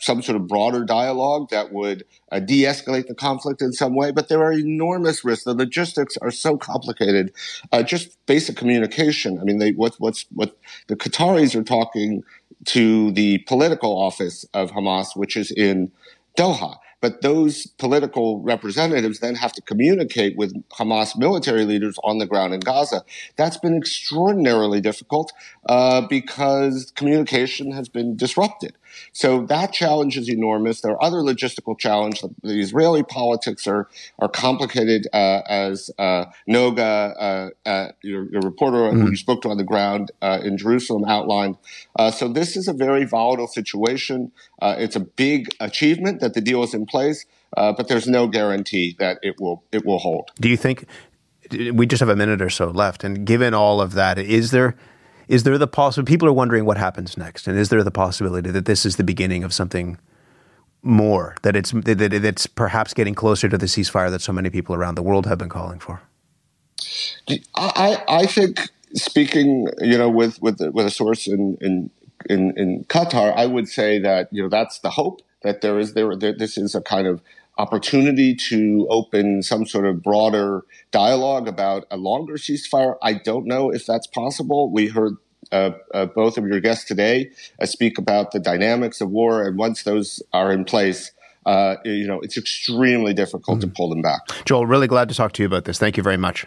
some 0.00 0.22
sort 0.22 0.36
of 0.36 0.48
broader 0.48 0.84
dialogue 0.84 1.50
that 1.50 1.70
would 1.70 2.04
uh, 2.32 2.40
de-escalate 2.40 3.06
the 3.06 3.14
conflict 3.14 3.60
in 3.60 3.72
some 3.72 3.94
way. 3.94 4.10
But 4.10 4.28
there 4.28 4.42
are 4.42 4.52
enormous 4.52 5.22
risks. 5.22 5.44
The 5.44 5.54
logistics 5.54 6.16
are 6.16 6.30
so 6.30 6.56
complicated. 6.56 7.30
Uh, 7.70 7.82
just 7.82 8.16
basic 8.24 8.56
communication. 8.56 9.38
I 9.38 9.44
mean, 9.44 9.58
they 9.58 9.72
what 9.72 9.96
what's 9.98 10.24
what 10.32 10.56
the 10.86 10.96
Qataris 10.96 11.54
are 11.54 11.62
talking 11.62 12.24
to 12.66 13.12
the 13.12 13.38
political 13.38 13.96
office 13.96 14.44
of 14.54 14.72
Hamas, 14.72 15.16
which 15.16 15.36
is 15.36 15.50
in 15.50 15.90
Doha. 16.36 16.78
But 17.00 17.22
those 17.22 17.66
political 17.78 18.40
representatives 18.42 19.20
then 19.20 19.36
have 19.36 19.52
to 19.52 19.62
communicate 19.62 20.36
with 20.36 20.52
Hamas 20.70 21.16
military 21.16 21.64
leaders 21.64 21.96
on 22.02 22.18
the 22.18 22.26
ground 22.26 22.54
in 22.54 22.60
Gaza. 22.60 23.04
That's 23.36 23.56
been 23.56 23.76
extraordinarily 23.76 24.80
difficult 24.80 25.32
uh, 25.68 26.06
because 26.08 26.92
communication 26.96 27.70
has 27.70 27.88
been 27.88 28.16
disrupted. 28.16 28.77
So 29.12 29.44
that 29.46 29.72
challenge 29.72 30.16
is 30.16 30.28
enormous. 30.28 30.80
There 30.80 30.92
are 30.92 31.02
other 31.02 31.18
logistical 31.18 31.78
challenges. 31.78 32.24
The 32.42 32.60
Israeli 32.60 33.02
politics 33.02 33.66
are 33.66 33.88
are 34.18 34.28
complicated, 34.28 35.06
uh, 35.12 35.42
as 35.48 35.90
uh, 35.98 36.26
Noga, 36.48 37.14
uh, 37.18 37.68
uh 37.68 37.92
your, 38.02 38.30
your, 38.30 38.40
reporter 38.42 38.78
mm-hmm. 38.78 39.00
who 39.00 39.10
you 39.10 39.16
spoke 39.16 39.42
to 39.42 39.48
on 39.48 39.56
the 39.56 39.64
ground 39.64 40.10
uh, 40.22 40.40
in 40.42 40.56
Jerusalem, 40.56 41.04
outlined. 41.04 41.56
Uh, 41.98 42.10
so 42.10 42.28
this 42.28 42.56
is 42.56 42.68
a 42.68 42.72
very 42.72 43.04
volatile 43.04 43.46
situation. 43.46 44.32
it's 44.62 44.96
a 44.96 45.00
big 45.00 45.54
achievement 45.60 46.20
that 46.20 46.34
the 46.34 46.40
deal 46.40 46.62
is 46.62 46.74
in 46.74 46.86
place, 46.86 47.24
but 47.54 47.88
there's 47.88 48.06
no 48.06 48.26
guarantee 48.26 48.96
that 48.98 49.18
it 49.22 49.40
will 49.40 49.62
it 49.72 49.84
will 49.84 49.98
hold. 49.98 50.30
Do 50.40 50.48
you 50.48 50.56
think? 50.56 50.86
We 51.50 51.86
just 51.86 52.00
have 52.00 52.10
a 52.10 52.16
minute 52.16 52.42
or 52.42 52.50
so 52.50 52.68
left, 52.68 53.04
and 53.04 53.26
given 53.26 53.54
all 53.54 53.80
of 53.80 53.92
that, 53.94 54.18
is 54.18 54.50
there 54.50 54.76
Is 55.28 55.42
there 55.42 55.58
the 55.58 55.66
possibility? 55.66 56.10
People 56.10 56.28
are 56.28 56.32
wondering 56.32 56.64
what 56.64 56.78
happens 56.78 57.16
next, 57.16 57.46
and 57.46 57.58
is 57.58 57.68
there 57.68 57.84
the 57.84 57.90
possibility 57.90 58.50
that 58.50 58.64
this 58.64 58.86
is 58.86 58.96
the 58.96 59.04
beginning 59.04 59.44
of 59.44 59.52
something 59.52 59.98
more? 60.82 61.36
That 61.42 61.54
it's 61.54 61.70
that 61.72 62.12
it's 62.12 62.46
perhaps 62.46 62.94
getting 62.94 63.14
closer 63.14 63.48
to 63.48 63.58
the 63.58 63.66
ceasefire 63.66 64.10
that 64.10 64.22
so 64.22 64.32
many 64.32 64.50
people 64.50 64.74
around 64.74 64.94
the 64.94 65.02
world 65.02 65.26
have 65.26 65.38
been 65.38 65.50
calling 65.50 65.78
for. 65.78 66.00
I 67.54 68.02
I 68.08 68.26
think 68.26 68.70
speaking, 68.94 69.68
you 69.80 69.98
know, 69.98 70.08
with 70.08 70.40
with 70.40 70.60
with 70.72 70.86
a 70.86 70.90
source 70.90 71.26
in 71.26 71.58
in 71.60 71.90
in, 72.28 72.52
in 72.56 72.84
Qatar, 72.84 73.34
I 73.36 73.46
would 73.46 73.68
say 73.68 73.98
that 73.98 74.28
you 74.32 74.42
know 74.42 74.48
that's 74.48 74.78
the 74.80 74.90
hope 74.90 75.20
that 75.42 75.60
there 75.60 75.78
is 75.78 75.94
there, 75.94 76.16
there 76.16 76.32
this 76.32 76.58
is 76.58 76.74
a 76.74 76.80
kind 76.80 77.06
of 77.06 77.20
opportunity 77.58 78.34
to 78.34 78.86
open 78.88 79.42
some 79.42 79.66
sort 79.66 79.84
of 79.84 80.02
broader 80.02 80.62
dialogue 80.90 81.48
about 81.48 81.84
a 81.90 81.96
longer 81.96 82.34
ceasefire. 82.34 82.96
I 83.02 83.14
don't 83.14 83.46
know 83.46 83.70
if 83.70 83.84
that's 83.84 84.06
possible. 84.06 84.70
We 84.70 84.88
heard 84.88 85.16
uh, 85.50 85.70
uh, 85.92 86.06
both 86.06 86.38
of 86.38 86.46
your 86.46 86.60
guests 86.60 86.84
today 86.84 87.30
uh, 87.60 87.66
speak 87.66 87.98
about 87.98 88.30
the 88.32 88.38
dynamics 88.38 89.00
of 89.00 89.10
war, 89.10 89.46
and 89.46 89.58
once 89.58 89.82
those 89.82 90.22
are 90.32 90.52
in 90.52 90.64
place, 90.64 91.12
uh, 91.46 91.76
you 91.84 92.06
know, 92.06 92.20
it's 92.20 92.36
extremely 92.36 93.14
difficult 93.14 93.58
mm-hmm. 93.58 93.68
to 93.68 93.74
pull 93.74 93.88
them 93.88 94.02
back. 94.02 94.20
Joel, 94.44 94.66
really 94.66 94.86
glad 94.86 95.08
to 95.08 95.14
talk 95.14 95.32
to 95.32 95.42
you 95.42 95.46
about 95.46 95.64
this. 95.64 95.78
Thank 95.78 95.96
you 95.96 96.02
very 96.02 96.18
much. 96.18 96.46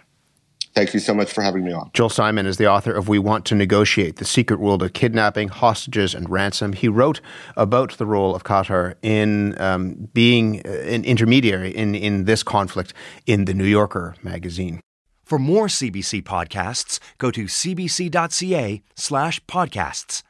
Thank 0.74 0.94
you 0.94 1.00
so 1.00 1.14
much 1.14 1.32
for 1.34 1.42
having 1.42 1.66
me 1.66 1.74
on. 1.74 1.92
Joel 1.94 2.10
Simon 2.10 2.46
is 2.46 2.58
the 2.58 2.68
author 2.68 2.94
of 2.94 3.10
We 3.10 3.20
Want 3.20 3.46
to 3.46 3.56
Negotiate 3.56 4.18
The 4.18 4.26
Secret 4.26 4.60
World 4.60 4.82
of 4.82 4.94
Kidnapping, 4.94 5.50
Hostages, 5.50 6.16
and 6.16 6.30
Ransom. 6.30 6.74
He 6.74 6.88
wrote 6.88 7.20
about 7.58 7.98
the 7.98 8.06
role 8.06 8.34
of 8.34 8.44
Qatar 8.44 8.96
in 9.02 9.60
um, 9.60 10.10
being 10.14 10.62
an 10.62 11.04
intermediary 11.04 11.76
in, 11.76 11.94
in 11.94 12.24
this 12.26 12.42
conflict 12.42 12.94
in 13.26 13.46
the 13.46 13.54
New 13.54 13.66
Yorker 13.66 14.16
magazine. 14.24 14.80
For 15.24 15.40
more 15.40 15.68
CBC 15.68 16.24
podcasts, 16.24 17.00
go 17.18 17.32
to 17.32 17.46
cbc.ca 17.46 18.82
slash 18.96 19.46
podcasts. 19.46 20.24